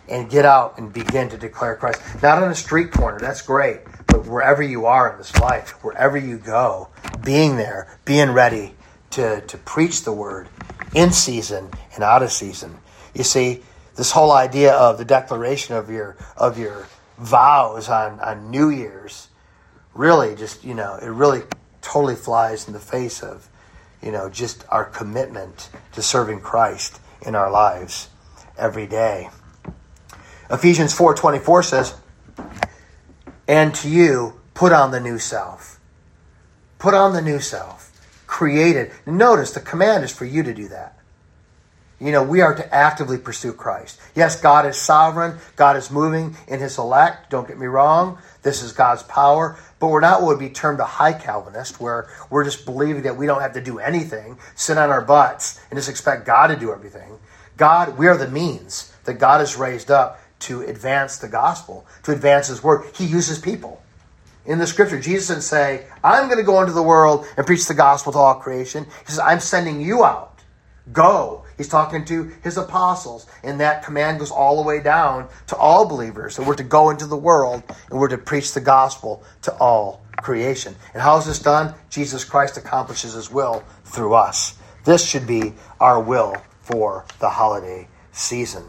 [0.09, 2.01] and get out and begin to declare Christ.
[2.23, 3.81] Not on a street corner, that's great,
[4.27, 6.89] wherever you are in this life, wherever you go,
[7.23, 8.75] being there, being ready
[9.11, 10.49] to, to preach the word
[10.95, 12.79] in season and out of season.
[13.15, 13.63] You see,
[13.97, 19.29] this whole idea of the declaration of your of your vows on, on New Year's
[19.95, 21.43] really just, you know, it really
[21.81, 23.49] totally flies in the face of,
[24.03, 28.09] you know, just our commitment to serving Christ in our lives
[28.59, 29.31] every day.
[30.51, 31.95] Ephesians 4:24 says,
[33.47, 35.79] "And to you put on the new self."
[36.79, 37.91] Put on the new self.
[38.27, 38.93] Created.
[39.07, 40.99] Notice the command is for you to do that.
[42.01, 43.99] You know, we are to actively pursue Christ.
[44.15, 45.39] Yes, God is sovereign.
[45.57, 47.31] God is moving in his elect.
[47.31, 48.19] Don't get me wrong.
[48.43, 49.57] This is God's power.
[49.79, 53.17] But we're not what would be termed a high Calvinist, where we're just believing that
[53.17, 56.57] we don't have to do anything, sit on our butts, and just expect God to
[56.57, 57.19] do everything.
[57.57, 62.13] God, we are the means that God has raised up to advance the gospel, to
[62.13, 62.87] advance his word.
[62.95, 63.83] He uses people.
[64.47, 65.01] in the scripture.
[65.01, 68.19] Jesus didn't say, I'm going to go into the world and preach the gospel to
[68.19, 68.85] all creation.
[68.85, 70.41] He says, I'm sending you out.
[70.93, 71.45] Go.
[71.57, 75.87] He's talking to his apostles, and that command goes all the way down to all
[75.87, 76.37] believers.
[76.39, 80.05] And we're to go into the world and we're to preach the gospel to all
[80.19, 80.75] creation.
[80.93, 81.75] And how is this done?
[81.91, 84.59] Jesus Christ accomplishes his will through us.
[84.85, 88.65] This should be our will for the holiday season.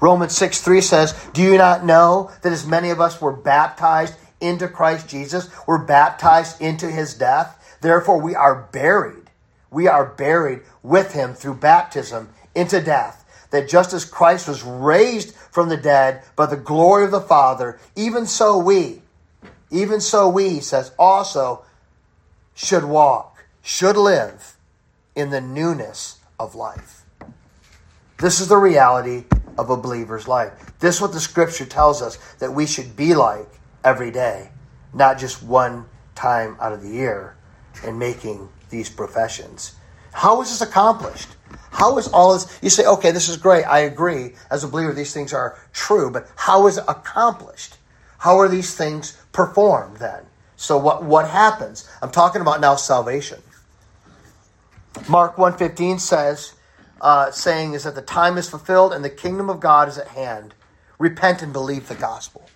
[0.00, 4.14] Romans 6 3 says, Do you not know that as many of us were baptized
[4.40, 7.78] into Christ Jesus, were baptized into his death?
[7.80, 9.30] Therefore, we are buried.
[9.70, 13.20] We are buried with him through baptism into death.
[13.50, 17.78] That just as Christ was raised from the dead by the glory of the Father,
[17.94, 19.02] even so we,
[19.70, 21.64] even so we, says, also
[22.54, 24.56] should walk, should live
[25.14, 27.04] in the newness of life.
[28.18, 29.24] This is the reality
[29.58, 30.52] of a believer's life.
[30.80, 33.48] This is what the scripture tells us that we should be like
[33.84, 34.50] every day,
[34.92, 37.36] not just one time out of the year
[37.84, 39.74] in making these professions.
[40.12, 41.28] How is this accomplished?
[41.70, 42.58] How is all this?
[42.62, 43.64] You say, okay, this is great.
[43.64, 44.34] I agree.
[44.50, 47.76] As a believer, these things are true, but how is it accomplished?
[48.18, 50.24] How are these things performed then?
[50.56, 51.88] So what, what happens?
[52.00, 53.42] I'm talking about now salvation.
[55.08, 56.54] Mark 1.15 says,
[57.04, 60.08] uh, saying is that the time is fulfilled and the kingdom of God is at
[60.08, 60.54] hand.
[60.98, 62.48] Repent and believe the gospel.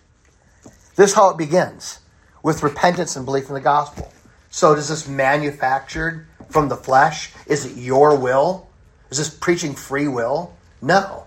[0.96, 2.00] This is how it begins
[2.42, 4.10] with repentance and belief in the gospel.
[4.48, 7.30] So does this manufactured from the flesh?
[7.46, 8.66] Is it your will?
[9.10, 10.56] Is this preaching free will?
[10.80, 11.26] No.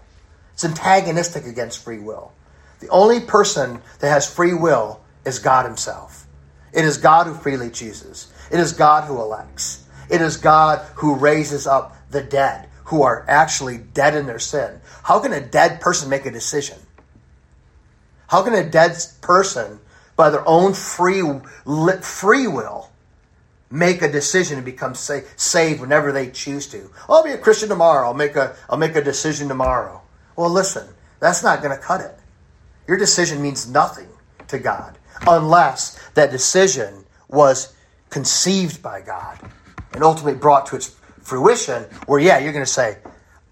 [0.53, 2.31] It's antagonistic against free will.
[2.79, 6.25] The only person that has free will is God Himself.
[6.73, 8.33] It is God who freely chooses.
[8.51, 9.85] It is God who elects.
[10.09, 14.81] It is God who raises up the dead who are actually dead in their sin.
[15.03, 16.77] How can a dead person make a decision?
[18.27, 19.79] How can a dead person,
[20.17, 21.23] by their own free,
[22.01, 22.89] free will,
[23.69, 26.91] make a decision to become sa- saved whenever they choose to?
[27.07, 28.07] Oh, I'll be a Christian tomorrow.
[28.07, 30.01] I'll make a, I'll make a decision tomorrow.
[30.35, 30.85] Well, listen,
[31.21, 32.19] that's not going to cut it.
[32.89, 34.09] Your decision means nothing
[34.49, 37.73] to God unless that decision was
[38.09, 39.39] conceived by God
[39.93, 40.93] and ultimately brought to its
[41.31, 42.97] fruition where, yeah, you're going to say,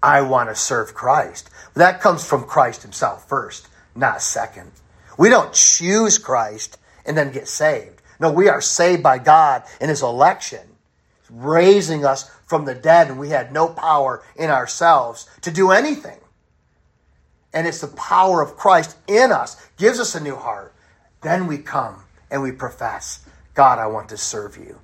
[0.02, 1.48] I want to serve Christ.
[1.72, 4.70] But that comes from Christ himself first, not second.
[5.16, 8.02] We don't choose Christ and then get saved.
[8.20, 10.60] No, we are saved by God in his election,
[11.30, 16.18] raising us from the dead, and we had no power in ourselves to do anything.
[17.54, 20.74] And it's the power of Christ in us, gives us a new heart.
[21.22, 24.78] Then we come and we profess, God, I want to serve you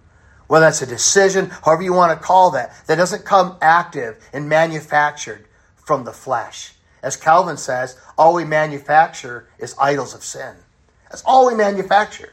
[0.47, 4.49] whether that's a decision, however you want to call that, that doesn't come active and
[4.49, 6.73] manufactured from the flesh.
[7.03, 10.55] As Calvin says, all we manufacture is idols of sin.
[11.11, 12.33] That's all we manufacture.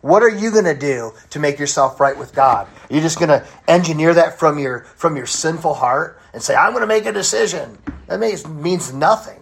[0.00, 2.68] What are you going to do to make yourself right with God?
[2.88, 6.54] Are you just going to engineer that from your from your sinful heart and say,
[6.54, 7.76] "I'm going to make a decision"?
[8.06, 9.40] That means means nothing.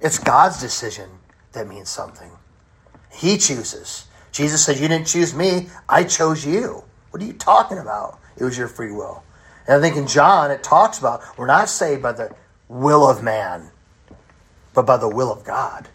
[0.00, 1.10] It's God's decision
[1.52, 2.30] that means something.
[3.10, 4.06] He chooses.
[4.32, 6.82] Jesus said, You didn't choose me, I chose you.
[7.10, 8.18] What are you talking about?
[8.36, 9.22] It was your free will.
[9.66, 12.34] And I think in John, it talks about we're not saved by the
[12.68, 13.70] will of man,
[14.74, 15.88] but by the will of God.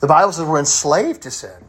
[0.00, 1.64] The Bible says we're enslaved to sin.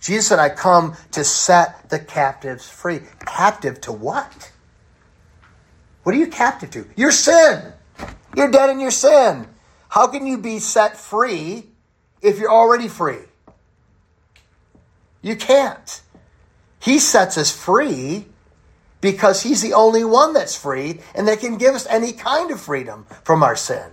[0.00, 3.00] Jesus said, I come to set the captives free.
[3.26, 4.52] Captive to what?
[6.04, 6.86] What are you captive to?
[6.94, 7.72] Your sin.
[8.36, 9.48] You're dead in your sin.
[9.88, 11.70] How can you be set free
[12.22, 13.22] if you're already free?
[15.26, 16.02] You can't.
[16.78, 18.26] He sets us free
[19.00, 22.60] because He's the only one that's free and that can give us any kind of
[22.60, 23.90] freedom from our sin.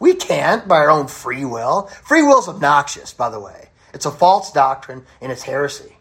[0.00, 1.86] We can't by our own free will.
[2.02, 3.68] Free will is obnoxious, by the way.
[3.94, 5.98] It's a false doctrine and it's heresy.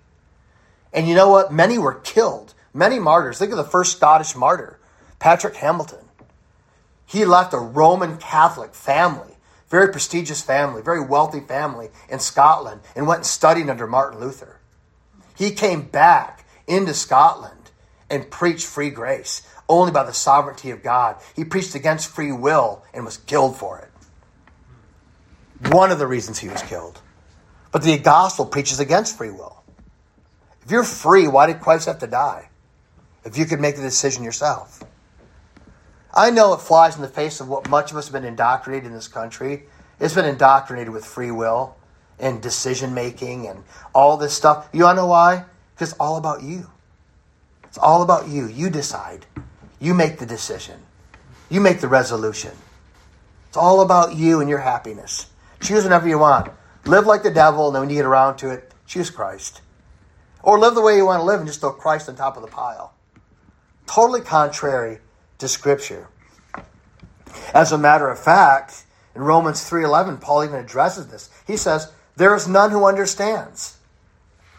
[0.91, 1.53] And you know what?
[1.53, 2.55] Many were killed.
[2.73, 3.37] Many martyrs.
[3.37, 4.79] Think of the first Scottish martyr,
[5.19, 6.09] Patrick Hamilton.
[7.05, 9.35] He left a Roman Catholic family
[9.69, 14.54] very prestigious family, very wealthy family in Scotland, and went and studied under Martin Luther.
[15.35, 17.71] He came back into Scotland
[18.09, 21.17] and preached free grace only by the sovereignty of God.
[21.35, 23.89] He preached against free will and was killed for it.
[25.73, 27.01] One of the reasons he was killed.
[27.71, 29.63] But the gospel preaches against free will.
[30.63, 32.49] If you're free, why did Christ have to die?
[33.23, 34.83] If you could make the decision yourself.
[36.13, 38.85] I know it flies in the face of what much of us have been indoctrinated
[38.85, 39.63] in this country.
[39.99, 41.75] It's been indoctrinated with free will
[42.19, 43.63] and decision making and
[43.93, 44.69] all this stuff.
[44.73, 45.45] You want to know why?
[45.73, 46.69] Because it's all about you.
[47.65, 48.47] It's all about you.
[48.47, 49.25] You decide.
[49.79, 50.79] You make the decision.
[51.49, 52.51] You make the resolution.
[53.49, 55.27] It's all about you and your happiness.
[55.61, 56.51] Choose whenever you want.
[56.85, 59.61] Live like the devil, and then when you get around to it, choose Christ.
[60.43, 62.43] Or live the way you want to live and just throw Christ on top of
[62.43, 62.93] the pile.
[63.87, 64.99] Totally contrary
[65.39, 66.07] to Scripture.
[67.53, 68.85] As a matter of fact,
[69.15, 71.29] in Romans 3:11, Paul even addresses this.
[71.47, 73.75] He says, "There is none who understands."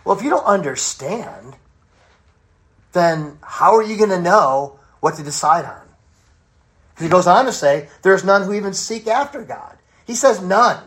[0.04, 1.56] Well, if you don't understand,
[2.92, 5.82] then how are you going to know what to decide on?
[6.98, 10.40] He goes on to say, "There is none who even seek after God." He says
[10.40, 10.80] none.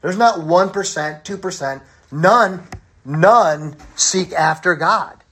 [0.00, 2.68] There's not 1%, 2%, none
[3.04, 5.22] None seek after God.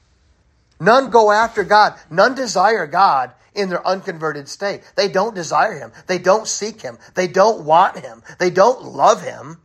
[0.78, 1.94] None go after God.
[2.10, 4.82] None desire God in their unconverted state.
[4.94, 5.92] They don't desire Him.
[6.06, 6.98] They don't seek Him.
[7.14, 8.22] They don't want Him.
[8.38, 9.58] They don't love Him.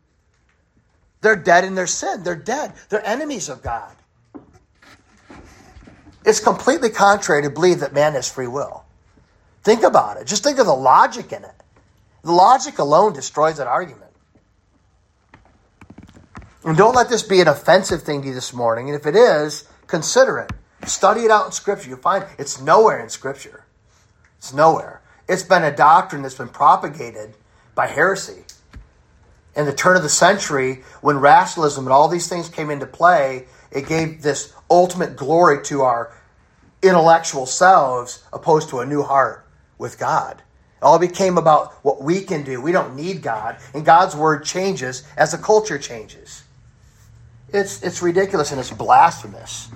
[1.21, 2.23] They're dead in their sin.
[2.23, 2.73] They're dead.
[2.89, 3.95] They're enemies of God.
[6.25, 8.83] It's completely contrary to believe that man has free will.
[9.63, 10.27] Think about it.
[10.27, 11.55] Just think of the logic in it.
[12.23, 14.11] The logic alone destroys that argument.
[16.63, 18.89] And don't let this be an offensive thing to you this morning.
[18.89, 20.51] And if it is, consider it.
[20.87, 21.89] Study it out in Scripture.
[21.89, 23.63] You'll find it's nowhere in Scripture.
[24.37, 25.01] It's nowhere.
[25.29, 27.35] It's been a doctrine that's been propagated
[27.73, 28.43] by heresy.
[29.57, 33.47] In the turn of the century, when rationalism and all these things came into play,
[33.71, 36.13] it gave this ultimate glory to our
[36.83, 39.45] intellectual selves opposed to a new heart
[39.79, 40.43] with God.
[40.77, 42.61] It all became about what we can do.
[42.61, 43.57] We don't need God.
[43.73, 46.43] And God's word changes as the culture changes.
[47.51, 49.69] It's, it's ridiculous and it's blasphemous.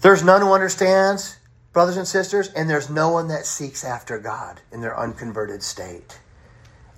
[0.00, 1.36] There's none who understands,
[1.74, 6.18] brothers and sisters, and there's no one that seeks after God in their unconverted state.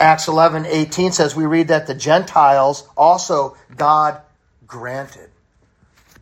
[0.01, 4.23] Acts 11 18 says, We read that the Gentiles also God
[4.67, 5.29] granted.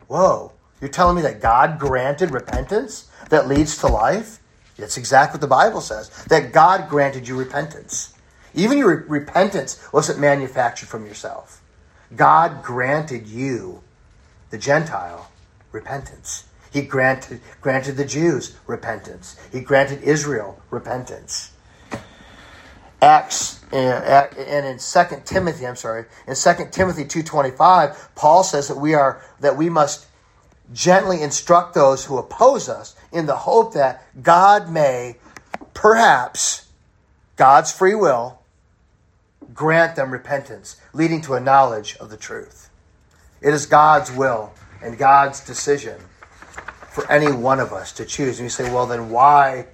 [0.07, 0.51] Whoa,
[0.81, 4.39] you're telling me that God granted repentance that leads to life?
[4.77, 6.09] That's exactly what the Bible says.
[6.25, 8.13] That God granted you repentance.
[8.53, 11.61] Even your repentance wasn't manufactured from yourself.
[12.15, 13.81] God granted you,
[14.49, 15.29] the Gentile,
[15.71, 16.45] repentance.
[16.71, 19.39] He granted, granted the Jews repentance.
[19.51, 21.51] He granted Israel repentance.
[23.01, 28.93] Acts and in Second Timothy, I'm sorry, in Second Timothy 2:25, Paul says that we
[28.93, 30.05] are that we must
[30.73, 35.17] gently instruct those who oppose us in the hope that God may
[35.73, 36.67] perhaps
[37.35, 38.39] God's free will
[39.53, 42.69] grant them repentance, leading to a knowledge of the truth.
[43.41, 45.99] It is God's will and God's decision
[46.89, 48.39] for any one of us to choose.
[48.39, 49.67] And you say, well, then why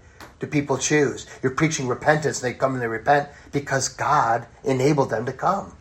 [0.46, 1.26] do people choose?
[1.42, 5.76] You're preaching repentance, they come and they repent because God enabled them to come.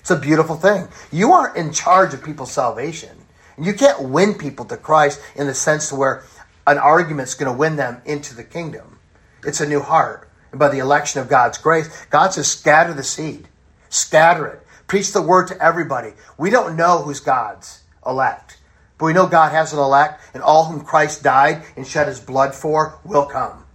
[0.00, 0.88] It's a beautiful thing.
[1.10, 3.16] You aren't in charge of people's salvation.
[3.60, 6.24] You can't win people to Christ in the sense where
[6.66, 8.98] an argument's going to win them into the kingdom.
[9.44, 10.26] It's a new heart
[10.56, 13.46] and by the election of God's grace, God says, scatter the seed,
[13.90, 16.14] scatter it, preach the word to everybody.
[16.38, 18.56] We don't know who's God's elect,
[18.96, 22.20] but we know God has an elect, and all whom Christ died and shed his
[22.20, 23.65] blood for will come.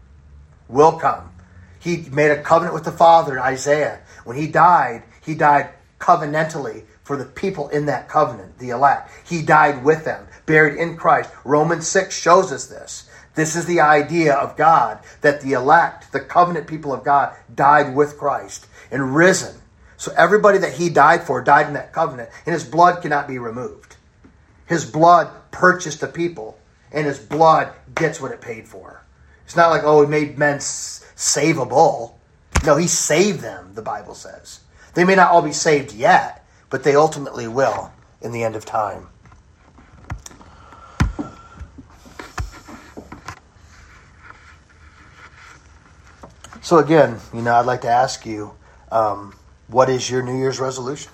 [0.72, 1.32] Will come.
[1.80, 4.00] He made a covenant with the Father in Isaiah.
[4.24, 5.70] When he died, he died
[6.00, 9.12] covenantally for the people in that covenant, the elect.
[9.28, 11.30] He died with them, buried in Christ.
[11.44, 13.10] Romans 6 shows us this.
[13.36, 17.96] This is the idea of God that the elect, the covenant people of God, died
[17.96, 19.56] with Christ and risen.
[19.98, 23.40] So everybody that he died for died in that covenant, and his blood cannot be
[23.40, 23.96] removed.
[24.66, 26.58] His blood purchased the people,
[26.92, 29.01] and his blood gets what it paid for.
[29.46, 32.14] It's not like, oh, he made men savable.
[32.66, 34.62] No, he saved them, the Bible says.
[34.94, 38.66] They may not all be saved yet, but they ultimately will in the end of
[38.66, 39.08] time.
[46.62, 48.54] So again, you know, I'd like to ask you,
[48.92, 49.34] um,
[49.68, 51.12] what is your New Year's resolution?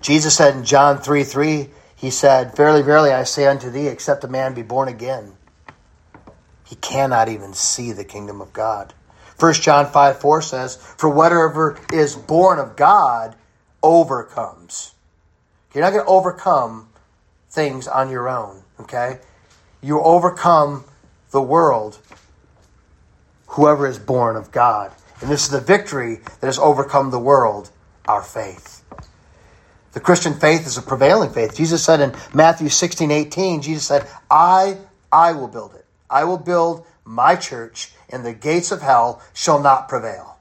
[0.00, 1.68] Jesus said in John 3 3,
[1.98, 5.32] he said, Verily, verily, I say unto thee, except a man be born again,
[6.64, 8.94] he cannot even see the kingdom of God.
[9.40, 13.34] 1 John 5 4 says, For whatever is born of God
[13.82, 14.94] overcomes.
[15.74, 16.88] You're not going to overcome
[17.50, 19.18] things on your own, okay?
[19.82, 20.84] You overcome
[21.30, 21.98] the world
[23.48, 24.92] whoever is born of God.
[25.20, 27.70] And this is the victory that has overcome the world,
[28.06, 28.77] our faith.
[29.98, 31.56] The Christian faith is a prevailing faith.
[31.56, 34.76] Jesus said in Matthew 16, 18, Jesus said, I,
[35.10, 35.84] I will build it.
[36.08, 40.38] I will build my church, and the gates of hell shall not prevail.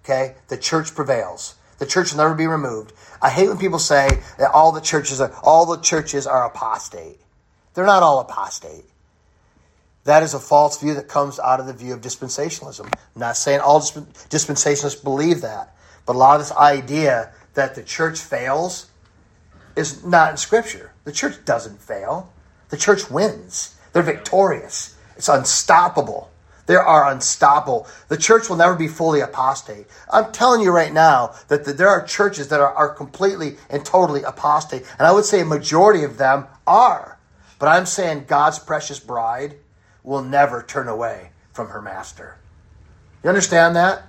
[0.00, 0.36] Okay?
[0.48, 1.56] The church prevails.
[1.76, 2.94] The church will never be removed.
[3.20, 4.08] I hate when people say
[4.38, 7.20] that all the churches are all the churches are apostate.
[7.74, 8.86] They're not all apostate.
[10.04, 12.86] That is a false view that comes out of the view of dispensationalism.
[12.86, 15.76] I'm not saying all dispensationalists believe that,
[16.06, 18.86] But a lot of this idea that the church fails
[19.74, 20.92] is not in Scripture.
[21.02, 22.32] The church doesn't fail,
[22.68, 23.76] the church wins.
[23.92, 26.30] They're victorious, it's unstoppable.
[26.66, 27.88] They are unstoppable.
[28.08, 29.86] The church will never be fully apostate.
[30.12, 33.84] I'm telling you right now that the, there are churches that are, are completely and
[33.86, 34.84] totally apostate.
[34.98, 37.18] And I would say a majority of them are.
[37.58, 39.56] But I'm saying God's precious bride
[40.04, 42.36] will never turn away from her master.
[43.24, 44.02] You understand that?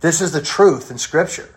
[0.00, 1.54] This is the truth in Scripture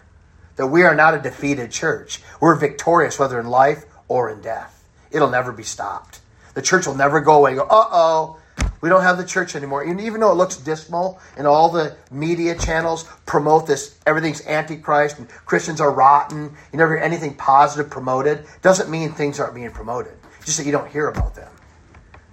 [0.56, 2.22] that we are not a defeated church.
[2.40, 4.84] We're victorious whether in life or in death.
[5.12, 6.22] It'll never be stopped.
[6.54, 8.40] The church will never go away and go, uh oh,
[8.82, 9.84] we don't have the church anymore.
[9.84, 15.28] Even though it looks dismal and all the media channels promote this, everything's antichrist and
[15.46, 20.14] Christians are rotten, you never hear anything positive promoted, doesn't mean things aren't being promoted.
[20.46, 21.52] just that you don't hear about them.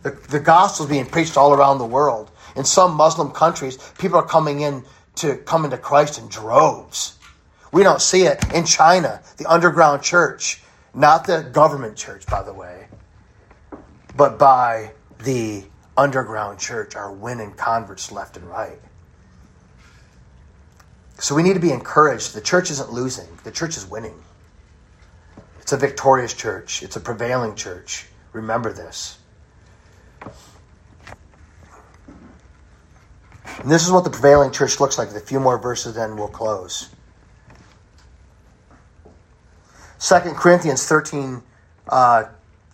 [0.02, 2.30] The, the gospel is being preached all around the world.
[2.56, 4.84] In some Muslim countries, people are coming in
[5.16, 7.18] to come into Christ in droves.
[7.72, 10.62] We don't see it in China, the underground church,
[10.94, 12.86] not the government church, by the way,
[14.14, 14.92] but by
[15.24, 15.64] the
[15.96, 18.78] underground church are winning converts left and right.
[21.18, 22.34] So we need to be encouraged.
[22.34, 24.22] The church isn't losing, the church is winning.
[25.60, 28.06] It's a victorious church, it's a prevailing church.
[28.32, 29.18] Remember this.
[33.60, 35.10] And this is what the prevailing church looks like.
[35.10, 36.88] A few more verses, then we'll close.
[40.03, 41.42] 2 Corinthians 13,
[41.88, 42.24] uh,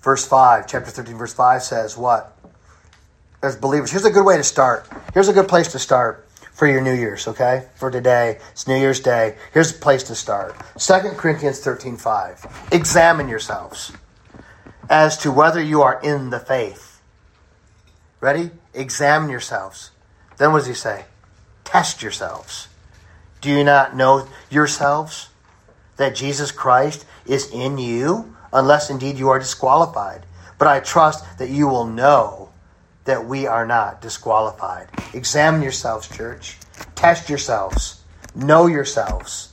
[0.00, 2.38] verse 5, chapter 13, verse 5 says what?
[3.42, 3.90] as believers.
[3.90, 4.88] Here's a good way to start.
[5.14, 7.68] Here's a good place to start for your New Year's, okay?
[7.76, 8.38] For today.
[8.52, 9.36] It's New Year's Day.
[9.52, 10.56] Here's a place to start.
[10.78, 12.68] 2 Corinthians 13 5.
[12.72, 13.92] Examine yourselves
[14.90, 17.00] as to whether you are in the faith.
[18.20, 18.50] Ready?
[18.74, 19.92] Examine yourselves.
[20.38, 21.04] Then what does he say?
[21.64, 22.68] Test yourselves.
[23.40, 25.28] Do you not know yourselves
[25.98, 30.24] that Jesus Christ is in you, unless indeed you are disqualified?
[30.58, 32.48] But I trust that you will know
[33.04, 34.88] that we are not disqualified.
[35.14, 36.58] Examine yourselves, church.
[36.94, 38.02] Test yourselves.
[38.34, 39.52] Know yourselves.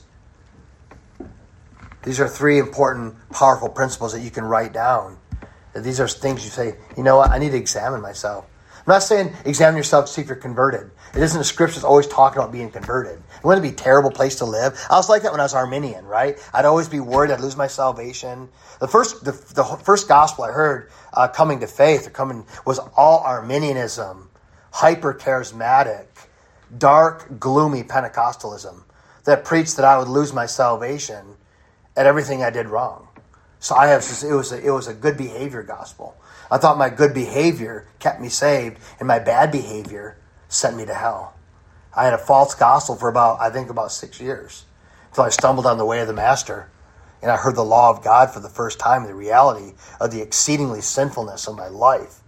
[2.02, 5.18] These are three important, powerful principles that you can write down.
[5.72, 8.46] That These are things you say, you know what, I need to examine myself.
[8.86, 10.90] I'm not saying examine yourself to see if you're converted.
[11.14, 13.20] It isn't the scriptures always talking about being converted.
[13.46, 14.76] It wouldn't be a terrible place to live.
[14.90, 16.36] I was like that when I was Arminian, right?
[16.52, 18.48] I'd always be worried I'd lose my salvation.
[18.80, 22.80] The first, the, the first gospel I heard uh, coming to faith or coming was
[22.96, 24.30] all Arminianism,
[24.72, 26.06] hyper charismatic,
[26.76, 28.82] dark, gloomy Pentecostalism
[29.26, 31.36] that preached that I would lose my salvation
[31.96, 33.06] at everything I did wrong.
[33.60, 36.16] So I have it was a, it was a good behavior gospel.
[36.50, 40.16] I thought my good behavior kept me saved, and my bad behavior
[40.48, 41.35] sent me to hell.
[41.96, 44.64] I had a false gospel for about I think about six years
[45.08, 46.70] until I stumbled on the way of the master
[47.22, 50.20] and I heard the law of God for the first time, the reality of the
[50.20, 52.20] exceedingly sinfulness of my life,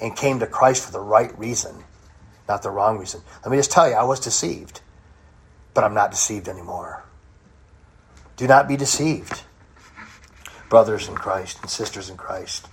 [0.00, 1.84] and came to Christ for the right reason,
[2.48, 3.22] not the wrong reason.
[3.42, 4.80] Let me just tell you, I was deceived,
[5.72, 7.04] but I'm not deceived anymore.
[8.36, 9.44] Do not be deceived,
[10.68, 12.68] brothers in Christ and sisters in Christ.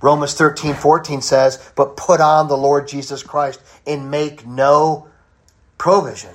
[0.00, 5.08] Romans 13, 14 says, But put on the Lord Jesus Christ and make no
[5.78, 6.34] provision,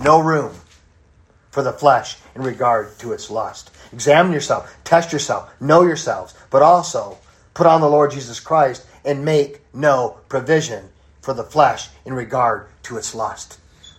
[0.00, 0.54] no room
[1.50, 3.70] for the flesh in regard to its lust.
[3.92, 7.18] Examine yourself, test yourself, know yourselves, but also
[7.54, 10.88] put on the Lord Jesus Christ and make no provision
[11.22, 13.58] for the flesh in regard to its lust.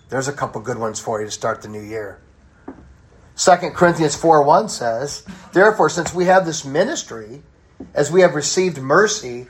[0.09, 2.19] There's a couple good ones for you to start the new year.
[3.37, 5.23] 2 Corinthians 4 1 says,
[5.53, 7.41] Therefore, since we have this ministry,
[7.93, 9.47] as we have received mercy,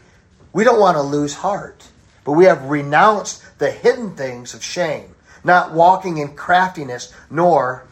[0.54, 1.88] we don't want to lose heart,
[2.24, 7.88] but we have renounced the hidden things of shame, not walking in craftiness, nor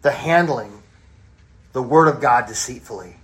[0.00, 0.82] the handling
[1.74, 3.16] the word of God deceitfully.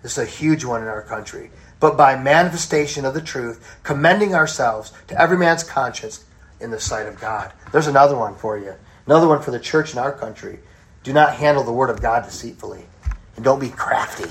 [0.00, 1.50] This is a huge one in our country.
[1.80, 6.24] But by manifestation of the truth, commending ourselves to every man's conscience
[6.60, 7.52] in the sight of God.
[7.72, 8.74] There's another one for you.
[9.04, 10.60] Another one for the church in our country.
[11.02, 12.86] Do not handle the word of God deceitfully.
[13.34, 14.30] And don't be crafty.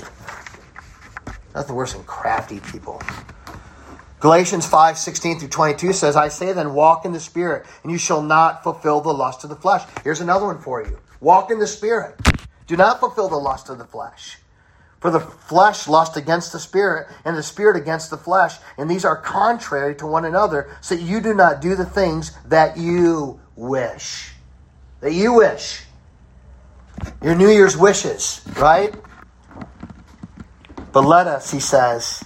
[1.54, 3.02] Nothing worse than crafty people.
[4.22, 7.98] Galatians 5, 16 through 22 says, I say then, walk in the Spirit, and you
[7.98, 9.82] shall not fulfill the lust of the flesh.
[10.04, 11.00] Here's another one for you.
[11.18, 12.14] Walk in the Spirit.
[12.68, 14.38] Do not fulfill the lust of the flesh.
[15.00, 19.04] For the flesh lust against the Spirit, and the Spirit against the flesh, and these
[19.04, 24.34] are contrary to one another, so you do not do the things that you wish.
[25.00, 25.82] That you wish.
[27.24, 28.94] Your New Year's wishes, right?
[30.92, 32.22] But let us, he says,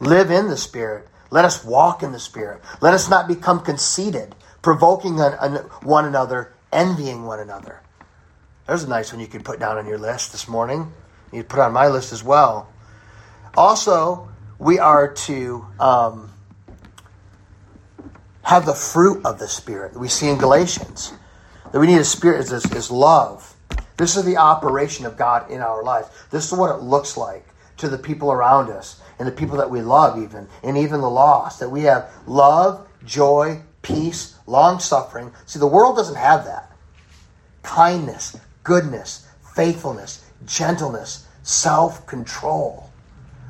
[0.00, 1.06] live in the Spirit.
[1.32, 2.60] Let us walk in the Spirit.
[2.80, 7.80] Let us not become conceited, provoking one another envying one another.
[8.66, 10.92] There's a nice one you could put down on your list this morning.
[11.32, 12.68] You put on my list as well.
[13.56, 14.28] Also,
[14.58, 16.30] we are to um,
[18.42, 19.92] have the fruit of the Spirit.
[19.92, 21.12] that We see in Galatians
[21.70, 23.56] that we need a spirit is, is love.
[23.96, 26.26] This is the operation of God in our life.
[26.30, 27.46] This is what it looks like
[27.78, 31.08] to the people around us and the people that we love, even, and even the
[31.08, 31.60] lost.
[31.60, 35.30] That we have love, joy, peace, long suffering.
[35.46, 36.72] See, the world doesn't have that.
[37.62, 42.90] Kindness, goodness, faithfulness, gentleness, self control.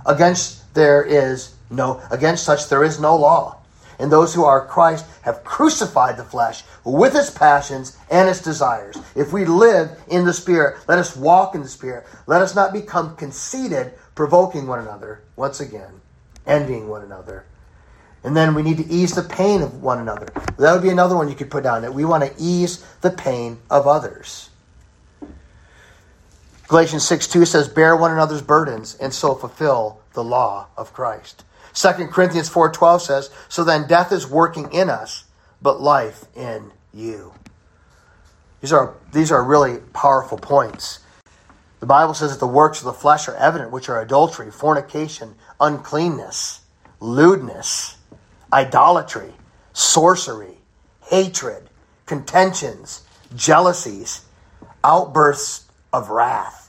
[0.04, 3.56] Against there is no against such there is no law.
[3.98, 8.96] And those who are Christ have crucified the flesh with its passions and its desires.
[9.14, 12.06] If we live in the Spirit, let us walk in the Spirit.
[12.26, 16.00] Let us not become conceited, provoking one another, once again,
[16.46, 17.44] envying one another.
[18.24, 20.26] And then we need to ease the pain of one another.
[20.58, 23.10] That would be another one you could put down that we want to ease the
[23.10, 24.50] pain of others.
[26.68, 31.44] Galatians 6 2 says, Bear one another's burdens and so fulfill the law of Christ.
[31.74, 35.24] 2 Corinthians 4.12 says, So then death is working in us,
[35.62, 37.32] but life in you.
[38.60, 41.00] These are, these are really powerful points.
[41.80, 45.34] The Bible says that the works of the flesh are evident, which are adultery, fornication,
[45.60, 46.60] uncleanness,
[47.00, 47.96] lewdness,
[48.52, 49.32] idolatry,
[49.72, 50.58] sorcery,
[51.10, 51.68] hatred,
[52.06, 53.02] contentions,
[53.34, 54.24] jealousies,
[54.84, 56.62] outbursts of wrath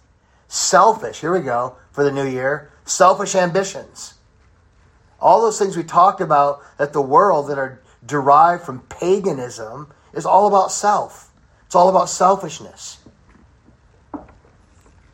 [0.54, 2.72] Selfish, here we go for the new year.
[2.86, 4.14] Selfish ambitions.
[5.20, 10.26] All those things we talked about that the world that are derived from paganism is
[10.26, 11.32] all about self.
[11.66, 13.00] It's all about selfishness.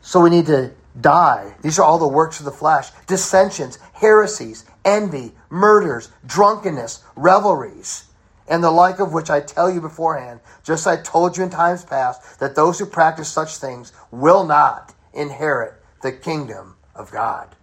[0.00, 1.54] So we need to die.
[1.62, 8.04] These are all the works of the flesh dissensions, heresies, envy, murders, drunkenness, revelries,
[8.48, 11.50] and the like of which I tell you beforehand, just as I told you in
[11.50, 17.54] times past, that those who practice such things will not inherit the kingdom of God.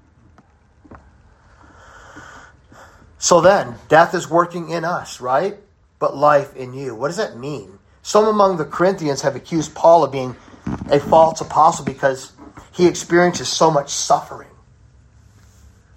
[3.20, 5.58] So then, death is working in us, right?
[6.00, 6.94] But life in you.
[6.96, 7.80] What does that mean?
[8.04, 10.36] Some among the Corinthians have accused Paul of being
[10.90, 12.34] a false apostle because
[12.72, 14.50] he experiences so much suffering.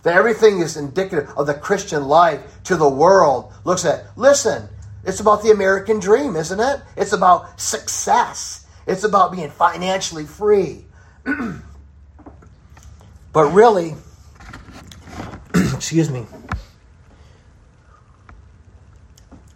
[0.02, 4.68] That everything is indicative of the Christian life to the world looks at, listen,
[5.04, 6.80] it's about the American dream, isn't it?
[6.96, 8.66] It's about success.
[8.86, 10.86] It's about being financially free.
[13.32, 13.94] but really,
[15.54, 16.26] excuse me,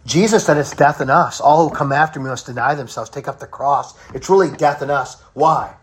[0.05, 1.41] Jesus said it's death in us.
[1.41, 3.95] All who come after me must deny themselves, take up the cross.
[4.13, 5.21] It's really death in us.
[5.33, 5.75] Why?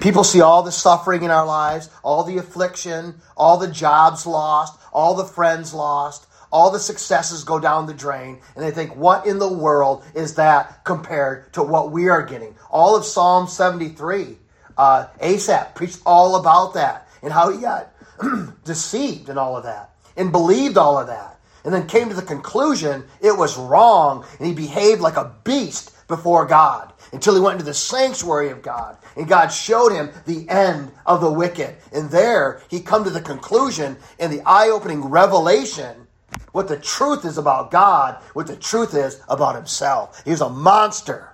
[0.00, 4.80] People see all the suffering in our lives, all the affliction, all the jobs lost,
[4.92, 9.26] all the friends lost, all the successes go down the drain, and they think, what
[9.26, 12.56] in the world is that compared to what we are getting?
[12.68, 14.36] All of Psalm 73,
[14.76, 17.90] uh, Asaph preached all about that and how he got
[18.64, 21.31] deceived and all of that and believed all of that.
[21.64, 25.92] And then came to the conclusion it was wrong, and he behaved like a beast
[26.08, 30.48] before God until he went into the sanctuary of God and God showed him the
[30.48, 31.76] end of the wicked.
[31.92, 36.06] And there he come to the conclusion in the eye-opening revelation
[36.52, 40.22] what the truth is about God, what the truth is about himself.
[40.24, 41.30] He was a monster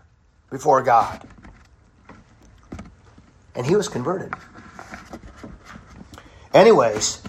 [0.51, 1.27] before God.
[3.55, 4.33] And he was converted.
[6.55, 7.23] Anyways,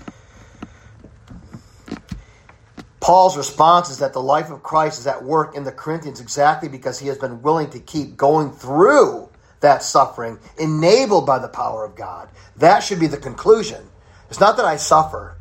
[3.00, 6.68] Paul's response is that the life of Christ is at work in the Corinthians exactly
[6.68, 9.30] because he has been willing to keep going through
[9.62, 12.30] that suffering, enabled by the power of God.
[12.58, 13.90] That should be the conclusion.
[14.30, 15.36] It's not that I suffer.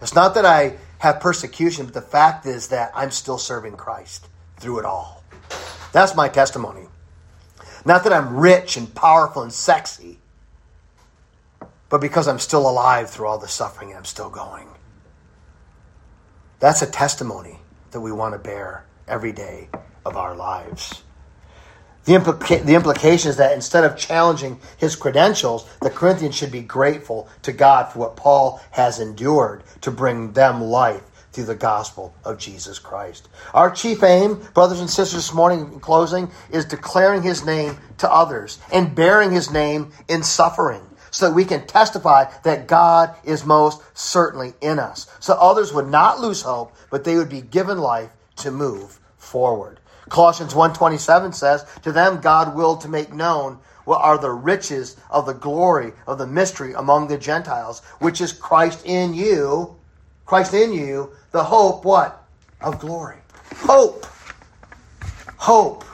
[0.00, 4.28] It's not that I have persecution, but the fact is that I'm still serving Christ
[4.58, 5.22] through it all.
[5.92, 6.86] That's my testimony.
[7.84, 10.18] Not that I'm rich and powerful and sexy,
[11.88, 14.68] but because I'm still alive through all the suffering and I'm still going.
[16.62, 17.58] That's a testimony
[17.90, 19.68] that we want to bear every day
[20.06, 21.02] of our lives.
[22.04, 26.62] The, implica- the implication is that instead of challenging his credentials, the Corinthians should be
[26.62, 31.02] grateful to God for what Paul has endured to bring them life
[31.32, 33.28] through the gospel of Jesus Christ.
[33.54, 38.08] Our chief aim, brothers and sisters, this morning in closing, is declaring his name to
[38.08, 43.44] others and bearing his name in suffering so that we can testify that God is
[43.44, 45.06] most certainly in us.
[45.20, 49.78] So others would not lose hope, but they would be given life to move forward.
[50.08, 55.26] Colossians 1:27 says, "To them God willed to make known what are the riches of
[55.26, 59.76] the glory of the mystery among the Gentiles, which is Christ in you,
[60.26, 62.22] Christ in you, the hope what?
[62.60, 63.16] Of glory.
[63.58, 64.06] Hope.
[65.36, 65.84] Hope.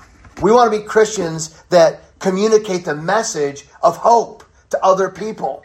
[0.41, 5.65] We want to be Christians that communicate the message of hope to other people.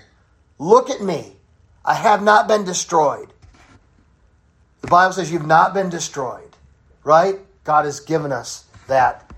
[0.60, 1.34] Look at me.
[1.86, 3.34] I have not been destroyed.
[4.82, 6.56] The Bible says you've not been destroyed,
[7.04, 7.40] right?
[7.64, 9.32] God has given us that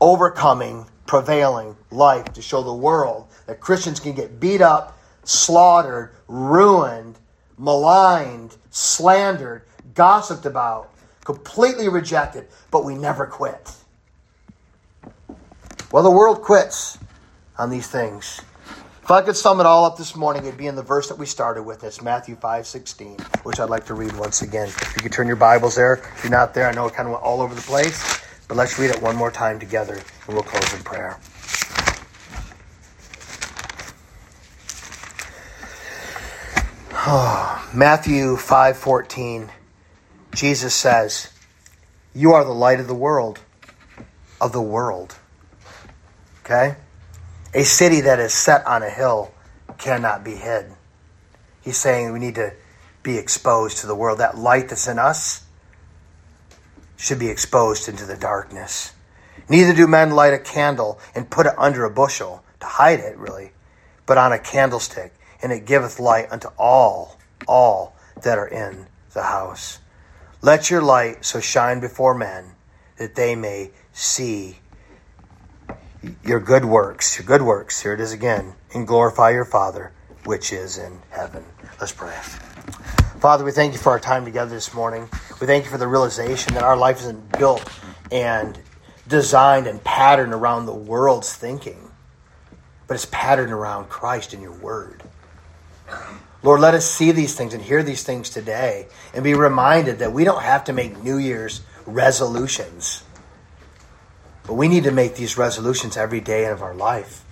[0.00, 7.18] overcoming, prevailing life to show the world that Christians can get beat up, slaughtered, ruined,
[7.58, 9.62] maligned, slandered,
[9.94, 10.90] gossiped about,
[11.24, 13.74] completely rejected, but we never quit.
[15.92, 16.98] Well, the world quits
[17.58, 18.40] on these things.
[19.02, 21.18] If I could sum it all up this morning, it'd be in the verse that
[21.18, 21.82] we started with.
[21.82, 24.68] It's Matthew 5 16, which I'd like to read once again.
[24.68, 25.94] If you could turn your Bibles there.
[25.94, 28.56] If you're not there, I know it kind of went all over the place, but
[28.56, 31.18] let's read it one more time together, and we'll close in prayer.
[36.92, 39.50] Oh, Matthew 5:14
[40.32, 41.28] Jesus says,
[42.14, 43.40] "You are the light of the world,
[44.40, 45.16] of the world."
[46.44, 46.76] Okay?
[47.52, 49.32] A city that is set on a hill
[49.78, 50.66] cannot be hid.
[51.60, 52.52] He's saying we need to
[53.02, 54.18] be exposed to the world.
[54.18, 55.44] That light that's in us
[56.96, 58.92] should be exposed into the darkness.
[59.48, 63.16] Neither do men light a candle and put it under a bushel to hide it,
[63.16, 63.52] really,
[64.06, 69.22] but on a candlestick, and it giveth light unto all, all that are in the
[69.22, 69.78] house.
[70.42, 72.52] Let your light so shine before men
[72.98, 74.58] that they may see
[76.24, 79.92] your good works, your good works, here it is again, and glorify your Father
[80.24, 81.44] which is in heaven.
[81.80, 82.14] Let's pray.
[83.20, 85.08] Father, we thank you for our time together this morning.
[85.40, 87.70] We thank you for the realization that our life isn't built
[88.10, 88.58] and
[89.08, 91.90] designed and patterned around the world's thinking,
[92.86, 95.02] but it's patterned around Christ and your word.
[96.42, 100.12] Lord, let us see these things and hear these things today and be reminded that
[100.12, 103.02] we don't have to make New Year's resolutions
[104.50, 107.24] but we need to make these resolutions every day of our life.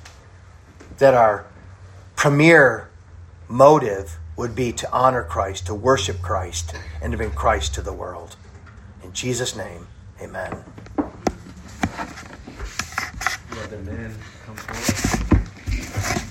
[0.98, 1.46] That our
[2.14, 2.90] premier
[3.48, 7.92] motive would be to honor Christ, to worship Christ, and to bring Christ to the
[7.92, 8.36] world.
[9.02, 9.88] In Jesus' name,
[10.22, 10.62] amen.
[13.84, 14.14] Man
[14.46, 16.22] come forward.